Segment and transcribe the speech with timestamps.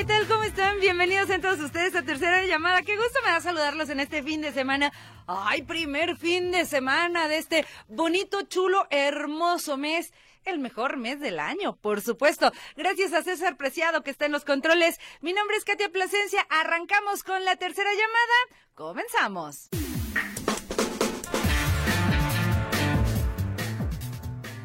[0.00, 0.26] ¿Qué tal?
[0.28, 0.80] ¿Cómo están?
[0.80, 2.80] Bienvenidos a todos ustedes a Tercera Llamada.
[2.80, 4.90] Qué gusto me da saludarlos en este fin de semana.
[5.26, 10.14] Ay, primer fin de semana de este bonito, chulo, hermoso mes.
[10.46, 12.50] El mejor mes del año, por supuesto.
[12.76, 14.98] Gracias a César Preciado que está en los controles.
[15.20, 16.46] Mi nombre es Katia Plasencia.
[16.48, 18.64] Arrancamos con la tercera llamada.
[18.72, 19.68] Comenzamos.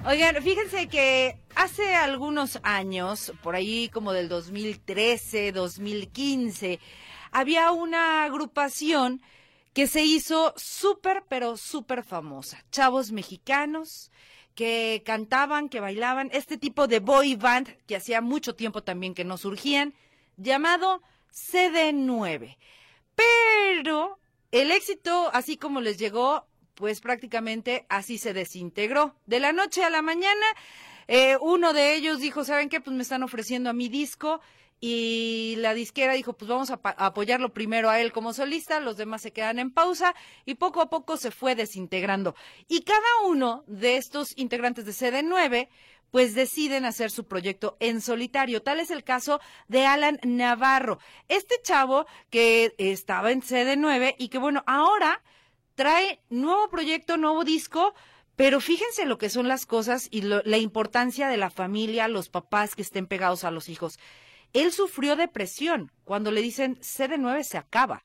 [0.07, 6.79] Oigan, fíjense que hace algunos años, por ahí como del 2013, 2015,
[7.31, 9.23] había una agrupación
[9.73, 12.63] que se hizo súper, pero súper famosa.
[12.69, 14.11] Chavos mexicanos
[14.53, 19.25] que cantaban, que bailaban, este tipo de boy band que hacía mucho tiempo también que
[19.25, 19.95] no surgían,
[20.37, 21.01] llamado
[21.33, 22.57] CD9.
[23.15, 24.19] Pero
[24.51, 26.45] el éxito, así como les llegó,
[26.75, 29.15] pues prácticamente así se desintegró.
[29.25, 30.45] De la noche a la mañana,
[31.07, 32.81] eh, uno de ellos dijo, ¿saben qué?
[32.81, 34.41] Pues me están ofreciendo a mi disco
[34.79, 38.97] y la disquera dijo, pues vamos a, a, apoyarlo primero a él como solista, los
[38.97, 40.13] demás se quedan en pausa
[40.45, 42.35] y poco a poco se fue desintegrando.
[42.67, 45.69] Y cada uno de estos integrantes de CD9
[46.11, 48.63] pues deciden hacer su proyecto en solitario.
[48.63, 54.37] Tal es el caso de Alan Navarro, este chavo que estaba en CD9 y que
[54.37, 55.21] bueno, ahora
[55.75, 57.93] trae nuevo proyecto, nuevo disco,
[58.35, 62.29] pero fíjense lo que son las cosas y lo, la importancia de la familia, los
[62.29, 63.99] papás que estén pegados a los hijos.
[64.53, 68.03] Él sufrió depresión cuando le dicen CD9 se acaba.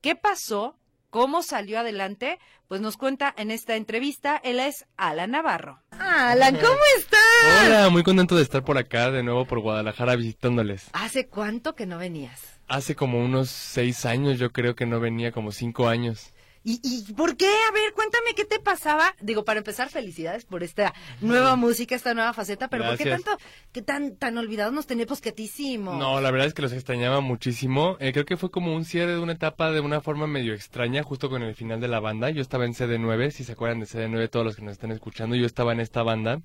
[0.00, 0.78] ¿Qué pasó?
[1.10, 2.38] ¿Cómo salió adelante?
[2.68, 5.82] Pues nos cuenta en esta entrevista, él es Alan Navarro.
[5.92, 7.64] Alan, ¿cómo estás?
[7.64, 10.90] Hola, muy contento de estar por acá de nuevo por Guadalajara visitándoles.
[10.92, 12.60] ¿Hace cuánto que no venías?
[12.68, 16.34] Hace como unos seis años, yo creo que no venía, como cinco años.
[16.70, 17.46] ¿Y, ¿Y por qué?
[17.46, 19.14] A ver, cuéntame qué te pasaba.
[19.22, 20.92] Digo, para empezar, felicidades por esta
[21.22, 23.08] nueva música, esta nueva faceta, pero Gracias.
[23.08, 25.96] ¿por qué tanto, qué tan, tan olvidados nos teníamos que te hicimos?
[25.96, 27.96] No, la verdad es que los extrañaba muchísimo.
[28.00, 31.02] Eh, creo que fue como un cierre de una etapa de una forma medio extraña,
[31.02, 32.28] justo con el final de la banda.
[32.28, 35.36] Yo estaba en CD9, si se acuerdan de CD9, todos los que nos están escuchando,
[35.36, 36.42] yo estaba en esta banda.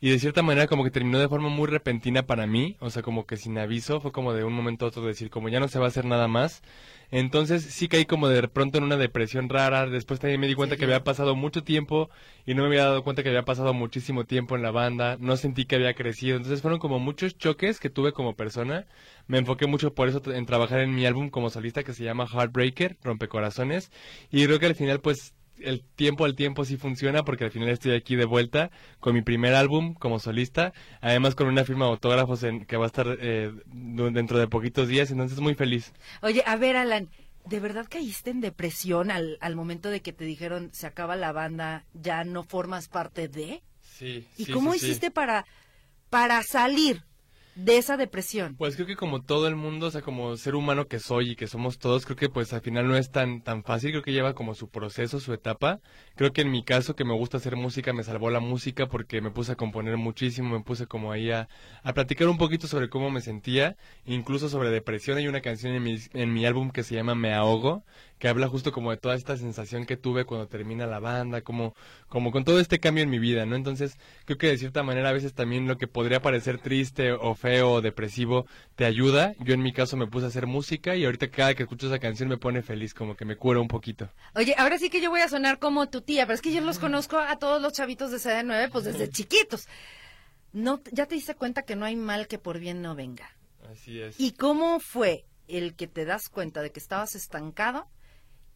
[0.00, 3.02] Y de cierta manera como que terminó de forma muy repentina para mí, o sea,
[3.02, 5.68] como que sin aviso, fue como de un momento a otro decir, como ya no
[5.68, 6.62] se va a hacer nada más.
[7.10, 10.76] Entonces sí caí como de pronto en una depresión rara, después también me di cuenta
[10.76, 10.78] Sí.
[10.78, 12.10] que había pasado mucho tiempo
[12.44, 15.36] y no me había dado cuenta que había pasado muchísimo tiempo en la banda, no
[15.36, 18.86] sentí que había crecido, entonces fueron como muchos choques que tuve como persona,
[19.26, 22.26] me enfoqué mucho por eso en trabajar en mi álbum como solista que se llama
[22.26, 23.90] Heartbreaker, Rompecorazones,
[24.30, 27.68] y creo que al final pues el tiempo al tiempo sí funciona porque al final
[27.68, 28.70] estoy aquí de vuelta
[29.00, 32.84] con mi primer álbum como solista, además con una firma de autógrafos en, que va
[32.84, 35.92] a estar eh, dentro de poquitos días, entonces muy feliz.
[36.22, 37.08] Oye, a ver, Alan,
[37.44, 41.32] ¿de verdad caíste en depresión al, al momento de que te dijeron se acaba la
[41.32, 43.62] banda, ya no formas parte de?
[43.80, 44.26] Sí.
[44.36, 45.44] ¿Y cómo hiciste para,
[46.10, 47.02] para salir
[47.58, 48.54] de esa depresión?
[48.56, 51.36] Pues creo que como todo el mundo, o sea, como ser humano que soy y
[51.36, 54.12] que somos todos, creo que pues al final no es tan tan fácil, creo que
[54.12, 55.80] lleva como su proceso, su etapa.
[56.14, 59.20] Creo que en mi caso que me gusta hacer música me salvó la música porque
[59.20, 61.48] me puse a componer muchísimo, me puse como ahí a,
[61.82, 65.18] a platicar un poquito sobre cómo me sentía, incluso sobre depresión.
[65.18, 67.84] Hay una canción en mi, en mi álbum que se llama Me ahogo,
[68.18, 71.74] que habla justo como de toda esta sensación que tuve cuando termina la banda, como,
[72.08, 73.56] como con todo este cambio en mi vida, ¿no?
[73.56, 77.34] Entonces, creo que de cierta manera a veces también lo que podría parecer triste o
[77.34, 79.34] feo o depresivo te ayuda.
[79.38, 81.98] Yo en mi caso me puse a hacer música y ahorita cada que escucho esa
[81.98, 84.10] canción me pone feliz, como que me cura un poquito.
[84.34, 86.60] Oye, ahora sí que yo voy a sonar como tu tía, pero es que yo
[86.60, 89.68] los conozco a todos los chavitos de CD9, pues desde chiquitos.
[90.52, 93.30] No, ¿Ya te diste cuenta que no hay mal que por bien no venga?
[93.70, 94.18] Así es.
[94.18, 97.86] ¿Y cómo fue el que te das cuenta de que estabas estancado?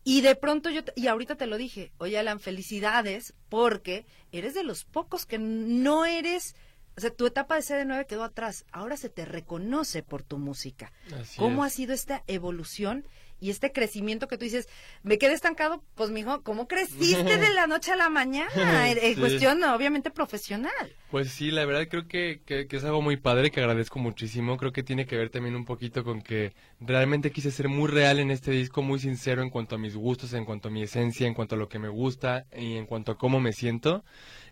[0.05, 4.55] Y de pronto yo, te- y ahorita te lo dije, oye Alan, felicidades, porque eres
[4.55, 6.57] de los pocos que no eres,
[6.97, 10.93] o sea, tu etapa de CD9 quedó atrás, ahora se te reconoce por tu música.
[11.21, 11.73] Así ¿Cómo es.
[11.73, 13.07] ha sido esta evolución
[13.43, 14.69] y este crecimiento que tú dices,
[15.03, 18.89] me quedé estancado, pues mijo, ¿cómo creciste de la noche a la mañana?
[18.89, 20.71] En, cuestión obviamente profesional.
[21.11, 24.57] Pues sí, la verdad creo que, que, es algo muy padre que agradezco muchísimo.
[24.57, 28.21] Creo que tiene que ver también un poquito con que realmente quise ser muy real
[28.21, 31.27] en este disco, muy sincero en cuanto a mis gustos, en cuanto a mi esencia,
[31.27, 34.05] en cuanto a lo que me gusta y en cuanto a cómo me siento.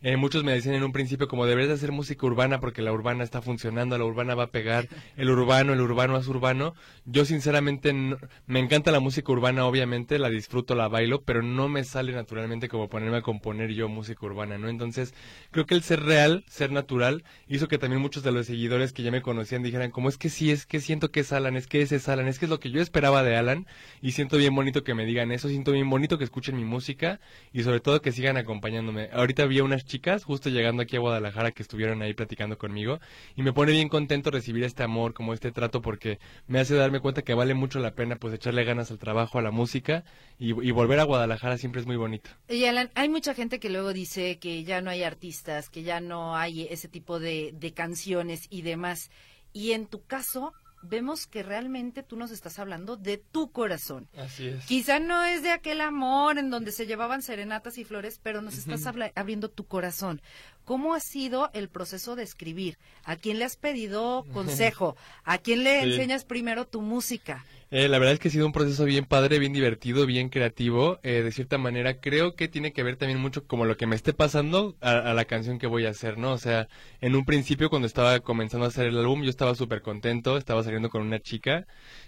[0.03, 2.91] Eh, muchos me decían en un principio como deberías de hacer música urbana porque la
[2.91, 6.75] urbana está funcionando, la urbana va a pegar, el urbano, el urbano es urbano.
[7.05, 11.85] Yo sinceramente me encanta la música urbana, obviamente, la disfruto, la bailo, pero no me
[11.85, 14.71] sale naturalmente como ponerme a componer yo música urbana, ¿no?
[14.71, 15.13] Entonces,
[15.51, 19.03] creo que el ser real, ser natural, hizo que también muchos de los seguidores que
[19.03, 21.67] ya me conocían dijeran como es que sí, es que siento que es Alan, es
[21.67, 23.67] que ese es Alan, es que es lo que yo esperaba de Alan
[24.01, 27.21] y siento bien bonito que me digan eso, siento bien bonito que escuchen mi música
[27.53, 29.11] y sobre todo que sigan acompañándome.
[29.13, 33.01] Ahorita vi unas chicas justo llegando aquí a Guadalajara que estuvieron ahí platicando conmigo
[33.37, 37.01] y me pone bien contento recibir este amor, como este trato, porque me hace darme
[37.01, 40.05] cuenta que vale mucho la pena pues echarle ganas al trabajo, a la música
[40.39, 42.31] y, volver a Guadalajara siempre es muy bonito.
[42.49, 46.01] Y Alan, hay mucha gente que luego dice que ya no hay artistas, que ya
[46.01, 49.11] no hay ese tipo de, de canciones y demás.
[49.53, 50.53] Y en tu caso,
[50.83, 54.09] vemos que realmente tú nos estás hablando de tu corazón.
[54.17, 54.65] Así es.
[54.67, 58.57] Quizá no es de aquel amor en donde se llevaban serenatas y flores, pero nos
[58.57, 60.23] estás abriendo tu corazón.
[60.65, 62.79] ¿Cómo ha sido el proceso de escribir?
[63.05, 64.97] ¿A quién le has pedido consejo?
[65.25, 67.45] ¿A quién le enseñas primero tu música?
[67.73, 70.99] Eh, la verdad es que ha sido un proceso bien padre, bien divertido, bien creativo.
[71.05, 73.95] Eh, de cierta manera, creo que tiene que ver también mucho como lo que me
[73.95, 76.33] esté pasando a, la canción que voy a hacer, ¿no?
[76.33, 76.67] O sea,
[77.01, 80.65] en un principio, cuando estaba comenzando a hacer el álbum, yo estaba súper contento, estaba
[80.65, 81.67] saliendo con una chica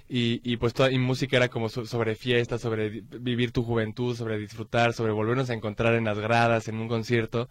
[0.09, 4.39] y, y pues toda mi música era como sobre fiesta, sobre vivir tu juventud, sobre
[4.39, 7.49] disfrutar, sobre volvernos a encontrar en las gradas, en un concierto.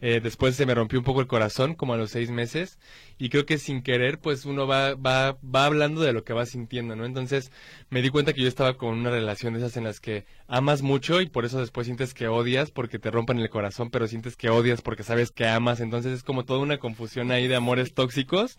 [0.00, 2.78] Eh, después se me rompió un poco el corazón, como a los seis meses,
[3.18, 6.46] y creo que sin querer, pues uno va, va, va hablando de lo que va
[6.46, 7.04] sintiendo, ¿no?
[7.04, 7.52] Entonces
[7.90, 10.80] me di cuenta que yo estaba con una relación de esas en las que amas
[10.80, 14.36] mucho y por eso después sientes que odias porque te rompan el corazón, pero sientes
[14.36, 17.92] que odias porque sabes que amas, entonces es como toda una confusión ahí de amores
[17.92, 18.56] tóxicos,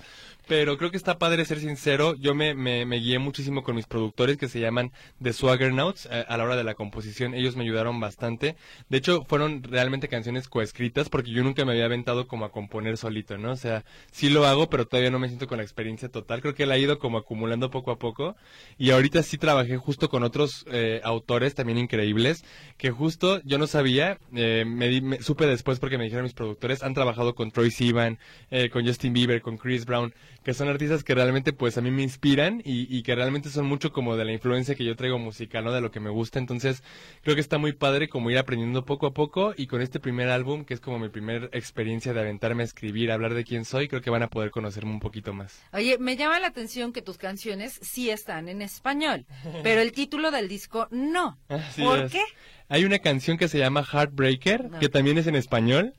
[0.47, 4.37] pero creo que está padre ser sincero, yo me, me, guié muchísimo con mis productores
[4.37, 4.91] que se llaman
[5.21, 8.55] The Swaggernauts a, a la hora de la composición, ellos me ayudaron bastante,
[8.89, 12.97] de hecho fueron realmente canciones coescritas porque yo nunca me había aventado como a componer
[12.97, 13.51] solito, ¿no?
[13.51, 16.41] O sea, sí lo hago, pero todavía no me siento con la experiencia total.
[16.41, 18.35] Creo que la he ido como acumulando poco a poco.
[18.77, 22.43] Y ahorita sí trabajé justo con otros eh, autores también increíbles,
[22.77, 26.93] que justo yo no sabía, eh, me, supe después porque me dijeron mis productores, han
[26.93, 28.19] trabajado con Troy Sivan,
[28.49, 30.13] eh, con Justin Bieber, con Chris Brown,
[30.43, 33.65] que son artistas que realmente pues a mí me inspiran y, y que realmente son
[33.65, 35.71] mucho como de la influencia que yo traigo musical, ¿no?
[35.71, 36.39] De lo que me gusta.
[36.39, 36.83] Entonces,
[37.21, 40.29] creo que está muy padre como ir aprendiendo poco a poco y con este primer
[40.29, 43.43] álbum, que es como mi primer primera experiencia de aventarme a escribir, a hablar de
[43.43, 45.61] quién soy, creo que van a poder conocerme un poquito más.
[45.71, 49.25] Oye, me llama la atención que tus canciones sí están en español,
[49.61, 51.37] pero el título del disco no.
[51.77, 52.21] ¿Por qué?
[52.69, 55.93] Hay una canción que se llama Heartbreaker, que también es en español,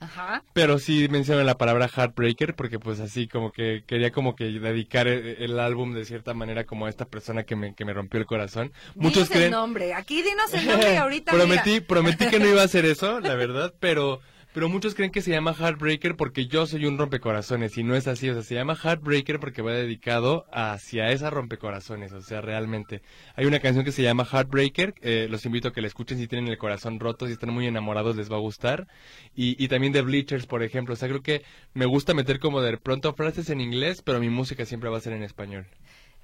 [0.54, 5.06] pero sí menciona la palabra Heartbreaker porque pues así como que quería como que dedicar
[5.06, 8.26] el, álbum de cierta manera como a esta persona que me, que me rompió el
[8.26, 8.72] corazón.
[8.94, 9.44] Muchos creen...
[9.44, 11.32] el nombre, aquí dinos el nombre ahorita.
[11.36, 14.22] prometí, prometí que no iba a hacer eso, la verdad, pero
[14.52, 18.06] pero muchos creen que se llama Heartbreaker porque yo soy un rompecorazones y no es
[18.06, 23.02] así, o sea, se llama Heartbreaker porque va dedicado hacia esa rompecorazones, o sea, realmente.
[23.34, 26.28] Hay una canción que se llama Heartbreaker, eh, los invito a que la escuchen si
[26.28, 28.88] tienen el corazón roto, si están muy enamorados les va a gustar.
[29.34, 31.42] Y, y también de Bleachers, por ejemplo, o sea, creo que
[31.74, 35.00] me gusta meter como de pronto frases en inglés, pero mi música siempre va a
[35.00, 35.66] ser en español.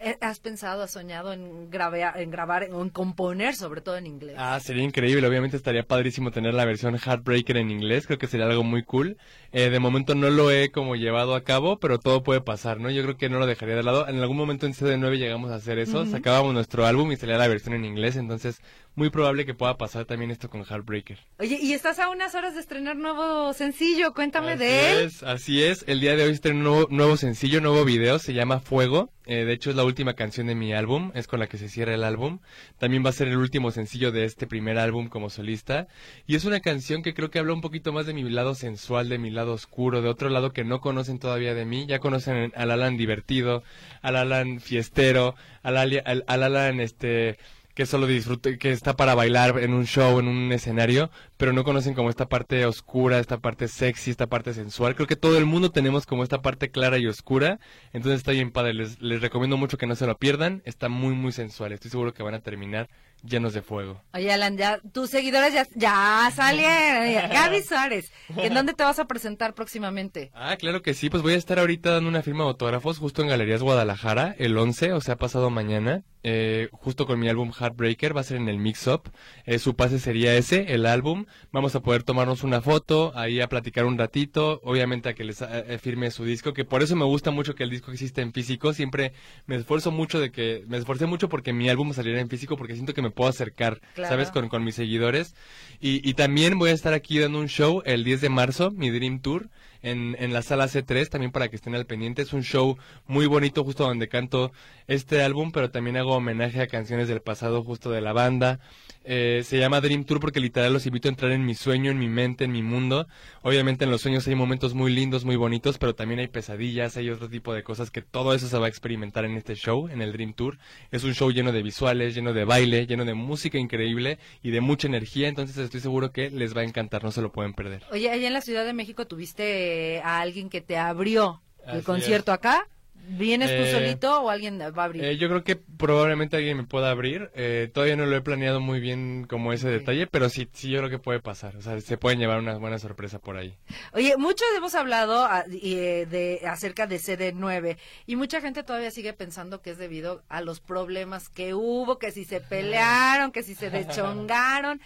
[0.01, 4.37] Eh, ¿Has pensado, has soñado en, grabar, en grabar, en componer, sobre todo en inglés?
[4.39, 5.27] Ah, sería increíble.
[5.27, 8.07] Obviamente estaría padrísimo tener la versión Heartbreaker en inglés.
[8.07, 9.17] Creo que sería algo muy cool.
[9.51, 12.91] Eh, de momento no lo he como llevado a cabo, pero todo puede pasar, ¿no?
[12.91, 14.07] Yo creo que no lo dejaría de lado.
[14.07, 16.07] En algún momento en CD9 llegamos a hacer eso.
[16.07, 18.15] Sacábamos nuestro álbum y salía la versión en inglés.
[18.15, 18.61] Entonces
[18.99, 21.19] muy probable que pueda pasar también esto con Heartbreaker.
[21.39, 25.07] Oye, y estás a unas horas de estrenar nuevo sencillo, cuéntame de él.
[25.07, 28.35] Es, así es, el día de hoy estreno un nuevo, nuevo sencillo, nuevo video, se
[28.35, 29.11] llama Fuego.
[29.25, 31.69] Eh, de hecho es la última canción de mi álbum, es con la que se
[31.69, 32.41] cierra el álbum.
[32.79, 35.87] También va a ser el último sencillo de este primer álbum como solista.
[36.27, 39.09] Y es una canción que creo que habla un poquito más de mi lado sensual,
[39.09, 41.87] de mi lado oscuro, de otro lado que no conocen todavía de mí.
[41.87, 43.63] Ya conocen al Alan divertido,
[44.03, 47.39] al Alan fiestero, al, al, al Alan este
[47.79, 51.65] que solo disfrute, que está para bailar en un show, en un escenario, pero no
[51.65, 54.95] conocen como esta parte oscura, esta parte sexy, esta parte sensual.
[54.95, 57.61] Creo que todo el mundo tenemos como esta parte clara y oscura,
[57.93, 58.75] entonces está bien padre.
[58.75, 61.73] Les, les recomiendo mucho que no se lo pierdan, está muy, muy sensual.
[61.73, 62.89] Estoy seguro que van a terminar
[63.23, 64.01] llenos de fuego.
[64.15, 67.31] Oye, Alan, ya, tus seguidores ya, ya salieron.
[67.31, 70.31] Gaby Suárez, ¿en dónde te vas a presentar próximamente?
[70.35, 73.23] Ah, claro que sí, pues voy a estar ahorita dando una firma de autógrafos justo
[73.23, 78.17] en Galerías Guadalajara, el 11, o sea, pasado mañana, eh, justo con mi álbum Heartbreaker,
[78.17, 79.11] va a ser en el Mix Up.
[79.47, 81.27] Eh, su pase sería ese, el álbum.
[81.53, 85.43] Vamos a poder tomarnos una foto, ahí a platicar un ratito, obviamente a que les
[85.43, 88.33] eh, firme su disco, que por eso me gusta mucho que el disco exista en
[88.33, 88.73] físico.
[88.73, 89.13] Siempre
[89.47, 92.75] me esfuerzo mucho de que, me esforcé mucho porque mi álbum saliera en físico, porque
[92.75, 94.31] siento que me puedo acercar, ¿sabes?
[94.31, 95.35] Con, con mis seguidores.
[95.81, 98.91] Y, y también voy a estar aquí dando un show el 10 de marzo, mi
[98.91, 99.49] Dream Tour
[99.83, 102.23] en, en la sala C3, también para que estén al pendiente.
[102.23, 104.53] Es un show muy bonito justo donde canto
[104.87, 108.61] este álbum, pero también hago homenaje a canciones del pasado justo de la banda.
[109.05, 111.99] Eh, se llama Dream Tour porque literal los invito a entrar en mi sueño, en
[111.99, 113.07] mi mente, en mi mundo.
[113.43, 117.09] Obviamente en los sueños hay momentos muy lindos, muy bonitos, pero también hay pesadillas, hay
[117.09, 120.03] otro tipo de cosas que todo eso se va a experimentar en este show, en
[120.03, 120.59] el Dream Tour.
[120.91, 124.61] Es un show lleno de visuales, lleno de baile, lleno de música increíble y de
[124.61, 127.85] mucha energía, entonces estoy seguro que les va a encantar, no se lo pueden perder.
[127.91, 129.68] Oye, allá en la Ciudad de México tuviste
[130.05, 132.67] a alguien que te abrió el concierto acá.
[133.11, 135.03] ¿Vienes tú Eh, solito o alguien va a abrir?
[135.03, 137.31] Eh, yo creo que probablemente alguien me pueda abrir.
[137.35, 140.79] Eh, todavía no lo he planeado muy bien como ese detalle, pero sí, sí yo
[140.81, 141.57] creo que puede pasar.
[141.57, 143.57] O sea, se pueden llevar una buena sorpresa por ahí.
[143.95, 148.91] Oye, muchos hemos hablado a- y, eh, de acerca de CD9 y mucha gente todavía
[148.91, 153.43] sigue pensando que es debido a los problemas que hubo, que si se pelearon, que
[153.43, 154.83] si se deschongaron.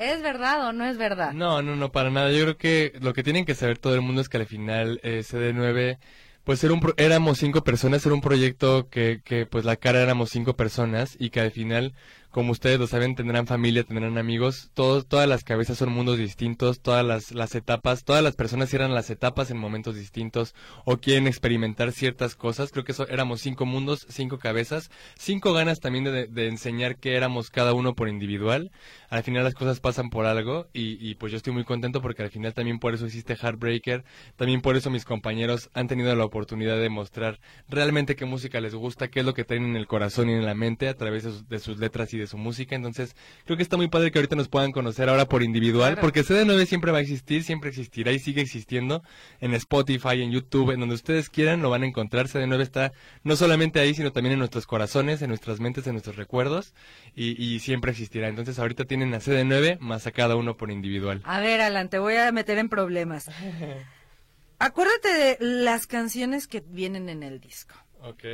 [0.00, 1.32] ¿Es verdad o no es verdad?
[1.34, 2.32] No, no, no, para nada.
[2.32, 4.98] Yo creo que lo que tienen que saber todo el mundo es que al final
[5.02, 5.98] eh, CD9,
[6.44, 10.00] pues era un pro- éramos cinco personas, era un proyecto que, que pues la cara
[10.02, 11.94] éramos cinco personas y que al final,
[12.30, 16.80] como ustedes lo saben, tendrán familia, tendrán amigos, todos, todas las cabezas son mundos distintos,
[16.80, 21.26] todas las, las etapas, todas las personas cierran las etapas en momentos distintos o quieren
[21.26, 22.70] experimentar ciertas cosas.
[22.70, 27.16] Creo que eso, éramos cinco mundos, cinco cabezas, cinco ganas también de, de enseñar que
[27.16, 28.70] éramos cada uno por individual.
[29.08, 32.22] Al final las cosas pasan por algo y, y pues yo estoy muy contento porque
[32.22, 34.04] al final también por eso existe Heartbreaker,
[34.36, 38.74] también por eso mis compañeros han tenido la oportunidad de mostrar realmente qué música les
[38.74, 41.24] gusta, qué es lo que traen en el corazón y en la mente a través
[41.24, 42.76] de sus, de sus letras y de su música.
[42.76, 46.00] Entonces creo que está muy padre que ahorita nos puedan conocer ahora por individual, Claro.
[46.00, 49.02] porque CD9 siempre va a existir, siempre existirá y sigue existiendo
[49.40, 52.28] en Spotify, en YouTube, en donde ustedes quieran lo van a encontrar.
[52.28, 52.92] CD9 está
[53.24, 56.74] no solamente ahí, sino también en nuestros corazones, en nuestras mentes, en nuestros recuerdos
[57.14, 58.28] y, y siempre existirá.
[58.28, 61.20] Entonces ahorita tienen a CD9 más a cada uno por individual.
[61.24, 63.28] A ver, Alan, te voy a meter en problemas.
[64.58, 67.74] Acuérdate de las canciones que vienen en el disco.
[68.02, 68.24] Ok.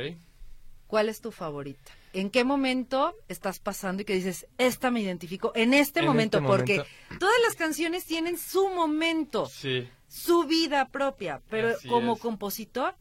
[0.87, 1.91] ¿Cuál es tu favorita?
[2.13, 6.37] ¿En qué momento estás pasando y que dices, esta me identifico en este En momento?
[6.37, 7.19] este porque momento.
[7.19, 9.87] todas las canciones tienen su momento, Sí.
[10.07, 12.19] su vida propia, pero Así como es.
[12.21, 12.95] compositor,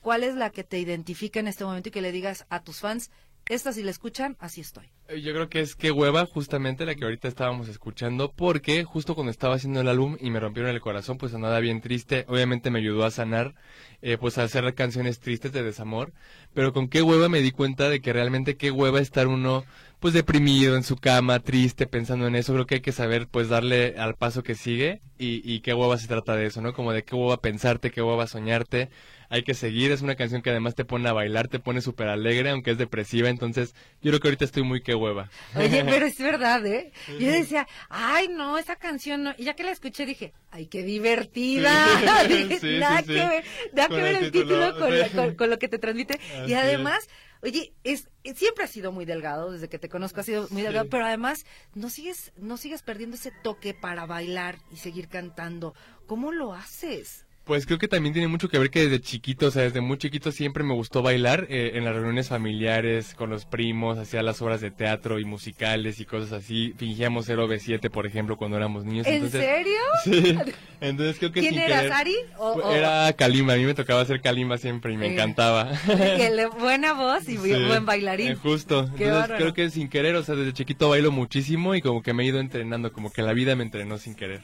[0.00, 2.78] ¿cuál es la que te identifica en este momento y que le digas a tus
[2.80, 3.10] fans,
[3.48, 4.86] esta si la escuchan, así estoy?
[5.08, 9.14] Eh, Yo creo que es que hueva, justamente la que ahorita estábamos escuchando, porque justo
[9.14, 12.24] cuando estaba haciendo el álbum y me rompieron el corazón, pues andaba bien triste.
[12.28, 13.54] Obviamente me ayudó a sanar,
[14.02, 16.12] eh, pues a hacer canciones tristes de desamor.
[16.54, 19.64] Pero con qué hueva me di cuenta de que realmente qué hueva estar uno,
[20.00, 22.52] pues deprimido en su cama, triste, pensando en eso.
[22.52, 25.98] Creo que hay que saber, pues darle al paso que sigue y, y qué hueva
[25.98, 26.72] se trata de eso, ¿no?
[26.72, 28.90] Como de qué hueva pensarte, qué hueva soñarte.
[29.28, 32.08] Hay que seguir, es una canción que además te pone a bailar, te pone súper
[32.08, 33.28] alegre, aunque es depresiva.
[33.28, 35.30] Entonces, yo creo que ahorita estoy muy que hueva.
[35.56, 36.92] Oye, pero es verdad, ¿eh?
[37.18, 39.34] Yo decía, ay, no, esa canción no.
[39.36, 41.72] Y ya que la escuché dije, ay, qué divertida.
[42.26, 44.98] Sí, Dije, sí, nada sí, que ver, nada Con que ver el título, título, con,
[44.98, 46.14] la- con- con lo que te transmite.
[46.14, 46.58] Así y es.
[46.58, 47.08] además,
[47.42, 50.62] oye, es, es- siempre has sido muy delgado, desde que te conozco has sido muy
[50.62, 55.74] delgado, pero además no sigues, no sigues perdiendo ese toque para bailar y seguir cantando.
[56.06, 57.25] ¿Cómo lo haces?
[57.46, 59.98] Pues creo que también tiene mucho que ver que desde chiquito, o sea, desde muy
[59.98, 64.42] chiquito siempre me gustó bailar eh, en las reuniones familiares, con los primos, hacía las
[64.42, 66.74] obras de teatro y musicales y cosas así.
[66.76, 69.06] Fingíamos ser OV7, por ejemplo, cuando éramos niños.
[69.06, 69.72] ¿En entonces, serio?
[70.04, 70.52] Sí.
[70.80, 72.16] Entonces creo que ¿Quién sin eras, querer- Ari?
[72.36, 75.70] O- o- Era Kalimba, a mí me tocaba hacer Kalimba siempre y me encantaba.
[75.86, 78.32] Que buena voz y Sí, buen bailarín.
[78.32, 78.80] eh, justo.
[78.80, 79.36] Entonces bárbaro.
[79.36, 82.26] creo que sin querer, o sea, desde chiquito bailo muchísimo y como que me he
[82.26, 84.42] ido entrenando, como que la vida me entrenó sin querer.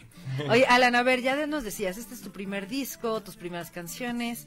[0.49, 4.47] Oye, Alan, a ver, ya nos decías, este es tu primer disco, tus primeras canciones.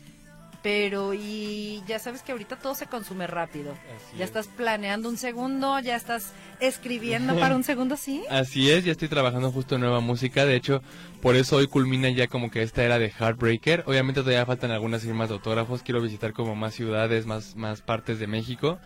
[0.63, 3.73] pero y ya sabes que ahorita todo se consume rápido.
[3.95, 4.31] Así ya es.
[4.31, 8.23] estás planeando un segundo, ya estás escribiendo para un segundo, ¿sí?
[8.31, 10.43] Así es, ya estoy trabajando justo en nueva música.
[10.43, 10.81] De hecho,
[11.21, 13.83] por eso hoy culmina ya como que esta era de Heartbreaker.
[13.85, 15.83] Obviamente todavía faltan algunas firmas de autógrafos.
[15.83, 18.79] Quiero visitar como más ciudades, más, más partes de México.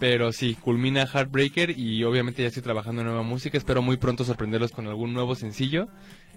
[0.00, 3.56] Pero sí, culmina Heartbreaker y obviamente ya estoy trabajando en nueva música.
[3.56, 5.88] Espero muy pronto sorprenderlos con algún nuevo sencillo.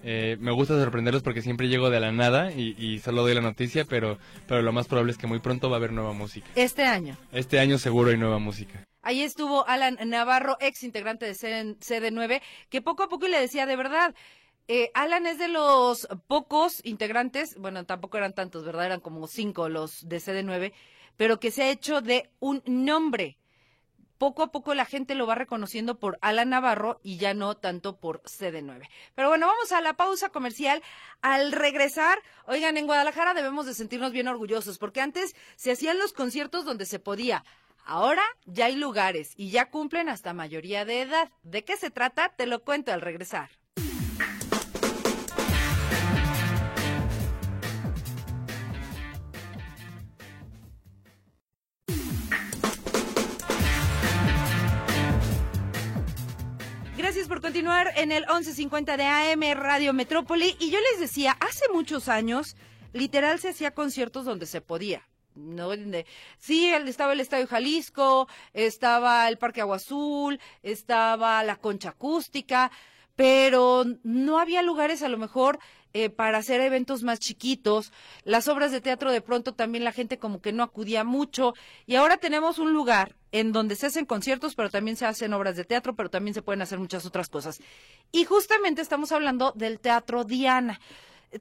[0.04, 3.40] Eh, me gusta sorprenderlos porque siempre llego de la nada y, y solo doy la
[3.40, 6.46] noticia, pero, pero lo más probable es que muy pronto va a haber nueva música.
[6.54, 7.16] Este año.
[7.32, 8.84] Este año seguro hay nueva música.
[9.00, 13.66] Ahí estuvo Alan Navarro, ex integrante de CD CD9, que poco a poco le decía,
[13.66, 14.14] de verdad,
[14.66, 18.86] eh, Alan es de los pocos integrantes, bueno, tampoco eran tantos, ¿verdad?
[18.86, 20.72] Eran como cinco los de CD9,
[21.16, 23.36] pero que se ha hecho de un nombre.
[24.18, 27.96] Poco a poco la gente lo va reconociendo por Alan Navarro y ya no tanto
[27.96, 28.88] por CD9.
[29.14, 30.82] Pero bueno, vamos a la pausa comercial.
[31.20, 36.12] Al regresar, oigan, en Guadalajara debemos de sentirnos bien orgullosos, porque antes se hacían los
[36.12, 37.44] conciertos donde se podía.
[37.84, 41.30] Ahora ya hay lugares y ya cumplen hasta mayoría de edad.
[41.42, 42.30] ¿De qué se trata?
[42.30, 43.50] Te lo cuento al regresar.
[57.28, 60.56] Por continuar en el 1150 de AM Radio Metrópoli.
[60.58, 62.54] Y yo les decía, hace muchos años,
[62.92, 65.08] literal se hacía conciertos donde se podía.
[65.34, 65.70] ¿no?
[66.38, 72.70] Sí, estaba el Estadio Jalisco, estaba el Parque Agua Azul, estaba la Concha Acústica,
[73.16, 75.60] pero no había lugares a lo mejor
[75.94, 77.92] eh, para hacer eventos más chiquitos.
[78.24, 81.54] Las obras de teatro de pronto también la gente como que no acudía mucho.
[81.86, 85.56] Y ahora tenemos un lugar en donde se hacen conciertos, pero también se hacen obras
[85.56, 87.60] de teatro, pero también se pueden hacer muchas otras cosas.
[88.12, 90.80] Y justamente estamos hablando del Teatro Diana.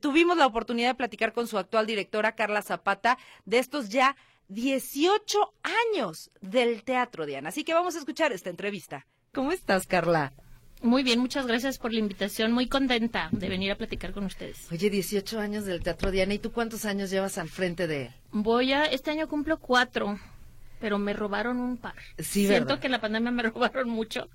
[0.01, 4.15] Tuvimos la oportunidad de platicar con su actual directora, Carla Zapata, de estos ya
[4.47, 5.53] 18
[5.93, 7.49] años del Teatro Diana.
[7.49, 9.05] Así que vamos a escuchar esta entrevista.
[9.31, 10.33] ¿Cómo estás, Carla?
[10.81, 12.51] Muy bien, muchas gracias por la invitación.
[12.53, 14.67] Muy contenta de venir a platicar con ustedes.
[14.71, 16.33] Oye, 18 años del Teatro Diana.
[16.33, 18.13] ¿Y tú cuántos años llevas al frente de él?
[18.31, 20.19] Voy a, este año cumplo cuatro,
[20.83, 21.95] pero me robaron un par.
[22.17, 22.79] Sí, siento ¿verdad?
[22.81, 24.27] que en la pandemia me robaron mucho.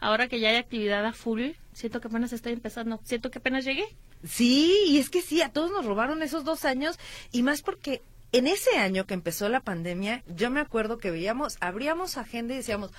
[0.00, 3.02] Ahora que ya hay actividad a full, siento que apenas estoy empezando.
[3.04, 3.84] Siento que apenas llegué.
[4.24, 6.98] Sí, y es que sí, a todos nos robaron esos dos años
[7.32, 8.00] y más porque
[8.32, 12.56] en ese año que empezó la pandemia, yo me acuerdo que veíamos, abríamos agenda y
[12.56, 12.92] decíamos,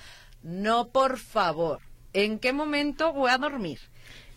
[0.44, 1.80] no, por favor,
[2.12, 3.80] ¿en qué momento voy a dormir?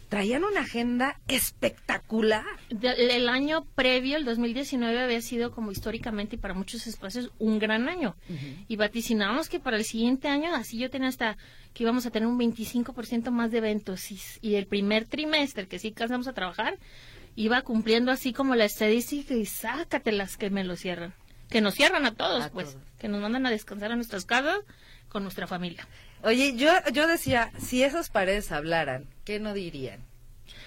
[0.10, 2.46] Traían una agenda espectacular.
[2.70, 7.90] El año previo, el 2019, había sido como históricamente y para muchos espacios un gran
[7.90, 8.16] año.
[8.68, 11.38] Y vaticinábamos que para el siguiente año, así yo tenía hasta
[11.74, 14.12] que íbamos a tener un 25% más de eventos.
[14.12, 16.78] Y, y el primer trimestre, que sí alcanzamos a trabajar,
[17.36, 21.14] iba cumpliendo así como la estadística y sácatelas que me lo cierran.
[21.50, 22.72] Que nos cierran a todos, A pues.
[22.72, 22.84] todos.
[23.00, 24.60] Que nos mandan a descansar a nuestras casas
[25.10, 25.88] con nuestra familia.
[26.26, 30.04] Oye, yo, yo decía, si esas paredes hablaran, ¿qué no dirían?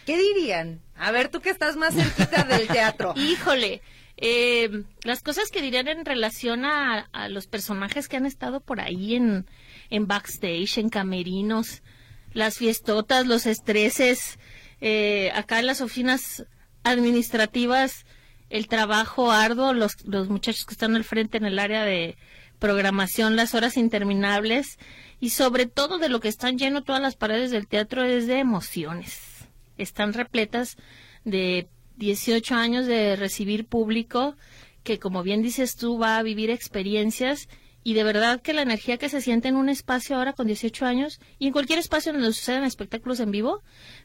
[0.07, 0.81] ¿Qué dirían?
[0.95, 3.13] A ver, tú que estás más cerquita del teatro.
[3.17, 3.83] Híjole,
[4.17, 9.17] eh, las cosas que dirían en relación a, los personajes que han estado por ahí
[9.17, 9.47] en,
[9.91, 11.83] en backstage, en camerinos,
[12.33, 14.39] las fiestotas, los estreses,
[14.81, 16.47] eh, acá en las oficinas
[16.85, 18.07] administrativas,
[18.49, 22.17] el trabajo arduo, los, los muchachos que están al frente en el área de
[22.61, 24.79] programación, las horas interminables
[25.21, 28.39] y sobre todo de lo que están lleno todas las paredes del teatro es de
[28.39, 29.49] emociones.
[29.77, 30.77] Están repletas
[31.25, 34.37] de 18 años de recibir público
[34.83, 37.49] que, como bien dices tú, va a vivir experiencias
[37.83, 40.87] y de verdad que la energía que se siente en un espacio ahora con 18
[40.87, 43.63] años y en cualquier espacio donde sucedan espectáculos en vivo,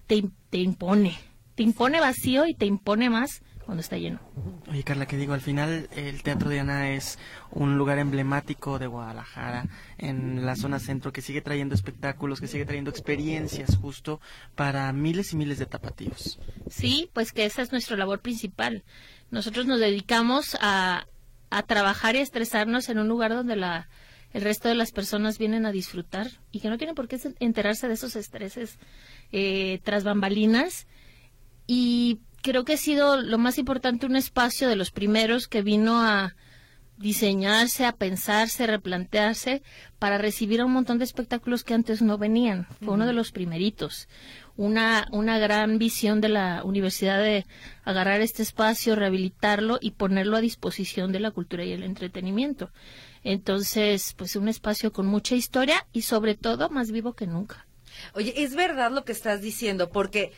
[0.07, 1.17] te, te impone.
[1.55, 4.19] Te impone vacío y te impone más cuando está lleno.
[4.69, 7.17] Oye, Carla, que digo, al final el Teatro Diana es
[7.51, 12.65] un lugar emblemático de Guadalajara, en la zona centro, que sigue trayendo espectáculos, que sigue
[12.65, 14.19] trayendo experiencias justo
[14.55, 16.39] para miles y miles de tapatíos.
[16.69, 18.83] Sí, pues que esa es nuestra labor principal.
[19.31, 21.07] Nosotros nos dedicamos a,
[21.49, 23.87] a trabajar y a estresarnos en un lugar donde la,
[24.33, 27.35] el resto de las personas vienen a disfrutar y que no tienen por qué se-
[27.39, 28.77] enterarse de esos estreses
[29.31, 30.85] eh, tras bambalinas.
[31.65, 36.01] Y creo que ha sido lo más importante un espacio de los primeros que vino
[36.01, 36.35] a
[36.97, 39.63] diseñarse, a pensarse, replantearse
[39.97, 42.67] para recibir a un montón de espectáculos que antes no venían.
[42.83, 44.07] Fue uno de los primeritos.
[44.55, 47.47] Una, una gran visión de la universidad de
[47.83, 52.71] agarrar este espacio, rehabilitarlo y ponerlo a disposición de la cultura y el entretenimiento.
[53.23, 57.65] Entonces, pues un espacio con mucha historia y sobre todo más vivo que nunca.
[58.13, 60.33] Oye, es verdad lo que estás diciendo, porque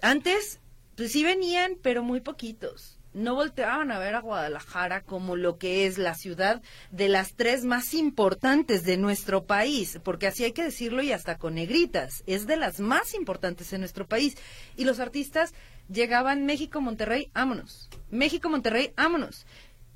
[0.00, 0.60] antes,
[0.96, 2.98] pues sí venían, pero muy poquitos.
[3.14, 7.64] no volteaban a ver a Guadalajara como lo que es la ciudad de las tres
[7.64, 12.46] más importantes de nuestro país, porque así hay que decirlo y hasta con negritas, es
[12.46, 14.36] de las más importantes en nuestro país.
[14.76, 15.52] Y los artistas
[15.90, 17.90] llegaban México, Monterrey, vámonos.
[18.10, 19.46] México, Monterrey, vámonos.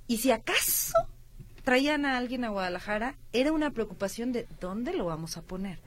[0.06, 0.92] Y si acaso
[1.64, 5.80] traían a alguien a Guadalajara, era una preocupación de dónde lo vamos a poner.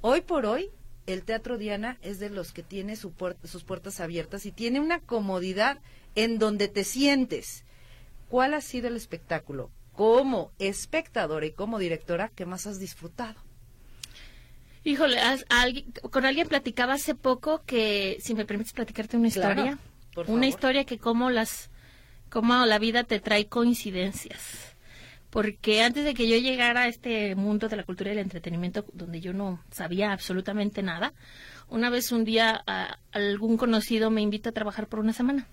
[0.00, 0.70] Hoy por hoy,
[1.08, 3.12] el Teatro Diana es de los que tiene su
[3.44, 5.78] sus puertas abiertas y tiene una comodidad
[6.14, 7.64] en donde te sientes.
[8.28, 13.40] ¿Cuál ha sido el espectáculo como espectadora y como directora que más has disfrutado?
[14.84, 15.18] Híjole,
[16.10, 19.78] con alguien platicaba hace poco que, si me permites platicarte una historia,
[20.26, 21.70] una historia que como las,
[22.28, 24.76] como la vida te trae coincidencias.
[25.30, 28.86] Porque antes de que yo llegara a este mundo de la cultura y el entretenimiento,
[28.94, 31.12] donde yo no sabía absolutamente nada,
[31.68, 32.64] una vez un día
[33.12, 35.46] algún conocido me invita a trabajar por una semana.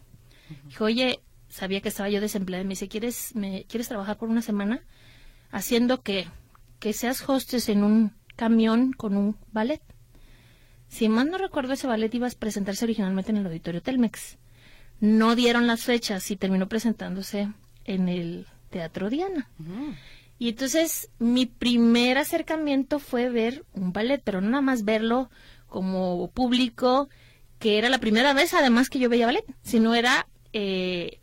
[0.67, 4.29] Dijo, oye, sabía que estaba yo desempleada y me dice, ¿quieres, me, ¿quieres trabajar por
[4.29, 4.81] una semana?
[5.51, 6.27] Haciendo que,
[6.79, 9.81] que seas hostess en un camión con un ballet.
[10.87, 14.37] Si mal no recuerdo, ese ballet iba a presentarse originalmente en el auditorio Telmex.
[15.01, 17.51] No dieron las fechas y terminó presentándose
[17.83, 19.49] en el Teatro Diana.
[20.37, 25.29] Y entonces mi primer acercamiento fue ver un ballet, pero no nada más verlo
[25.67, 27.09] como público,
[27.59, 31.19] que era la primera vez además que yo veía ballet, sino era eh,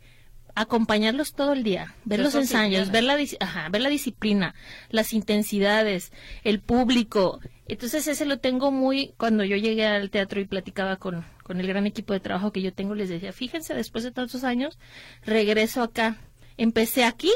[0.55, 4.53] acompañarlos todo el día, ver los ensayos, ver la, ver la disciplina,
[4.89, 6.11] las intensidades,
[6.43, 7.39] el público.
[7.67, 11.67] Entonces ese lo tengo muy, cuando yo llegué al teatro y platicaba con, con el
[11.67, 14.77] gran equipo de trabajo que yo tengo, les decía, fíjense, después de tantos años,
[15.25, 16.17] regreso acá.
[16.57, 17.31] Empecé aquí,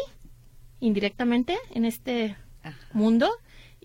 [0.79, 2.37] indirectamente, en este
[2.93, 3.31] mundo,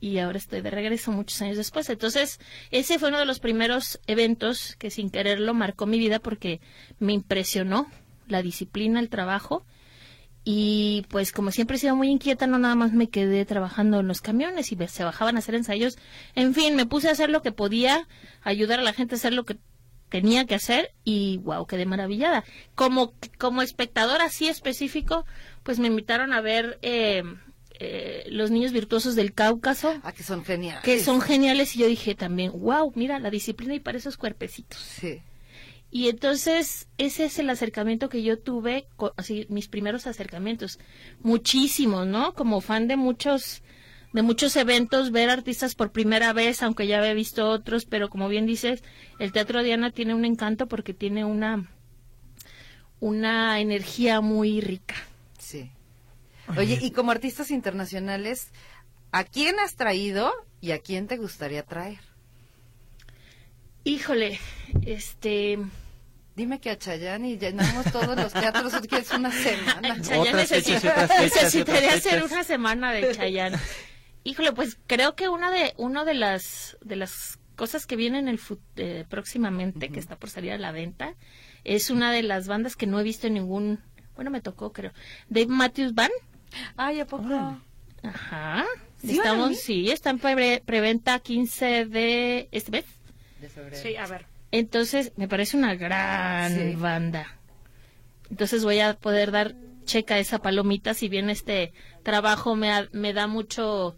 [0.03, 1.88] y ahora estoy de regreso muchos años después.
[1.88, 2.40] Entonces,
[2.73, 6.61] ese fue uno de los primeros eventos que sin quererlo marcó mi vida porque
[6.99, 7.87] me impresionó
[8.27, 9.64] la disciplina, el trabajo.
[10.45, 14.09] Y pues como siempre he sido muy inquieta, no nada más me quedé trabajando en
[14.09, 15.97] los camiones y se bajaban a hacer ensayos.
[16.35, 18.09] En fin, me puse a hacer lo que podía,
[18.42, 19.57] ayudar a la gente a hacer lo que
[20.12, 22.44] tenía que hacer y wow, quedé maravillada.
[22.75, 25.25] Como, como espectador así específico,
[25.62, 27.22] pues me invitaron a ver eh,
[27.81, 29.98] eh, Los Niños Virtuosos del Cáucaso.
[30.03, 30.85] Ah, que son geniales.
[30.85, 34.79] Que son geniales y yo dije también, wow, mira la disciplina y para esos cuerpecitos.
[34.79, 35.22] Sí.
[35.90, 40.79] Y entonces ese es el acercamiento que yo tuve, así mis primeros acercamientos,
[41.20, 42.35] muchísimos, ¿no?
[42.35, 43.62] Como fan de muchos
[44.12, 48.29] de muchos eventos, ver artistas por primera vez, aunque ya había visto otros, pero como
[48.29, 48.83] bien dices,
[49.18, 51.68] el Teatro Diana tiene un encanto porque tiene una
[53.01, 54.94] una energía muy rica.
[55.38, 55.70] Sí.
[56.57, 58.51] Oye, y como artistas internacionales,
[59.11, 61.98] ¿a quién has traído y a quién te gustaría traer?
[63.85, 64.38] Híjole,
[64.87, 65.59] este
[66.35, 70.01] Dime que a Chayanne y llenamos todos los teatros que es una semana.
[70.01, 73.59] Chayanne necesitaría hacer una semana de Chayanne.
[74.24, 78.40] Híjole, pues creo que una de una de las de las cosas que vienen el
[78.76, 81.14] eh, próximamente que está por salir a la venta
[81.64, 83.80] es una de las bandas que no he visto en ningún,
[84.14, 84.92] bueno, me tocó creo.
[85.28, 86.12] Dave Matthews Band.
[86.76, 87.61] Ay, ¿a poco?
[88.02, 88.64] Ajá.
[88.98, 90.18] ¿Sí, Estamos, sí, está en
[90.64, 92.85] preventa 15 de este mes.
[93.72, 94.26] Sí, a ver.
[94.52, 97.38] Entonces, me parece una gran banda.
[98.30, 99.54] Entonces voy a poder dar
[99.85, 103.96] checa a esa palomita, si bien este trabajo me, me da mucho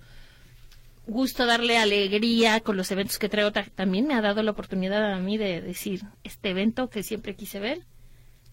[1.06, 3.52] gusto darle alegría con los eventos que traigo.
[3.52, 7.60] También me ha dado la oportunidad a mí de decir este evento que siempre quise
[7.60, 7.80] ver,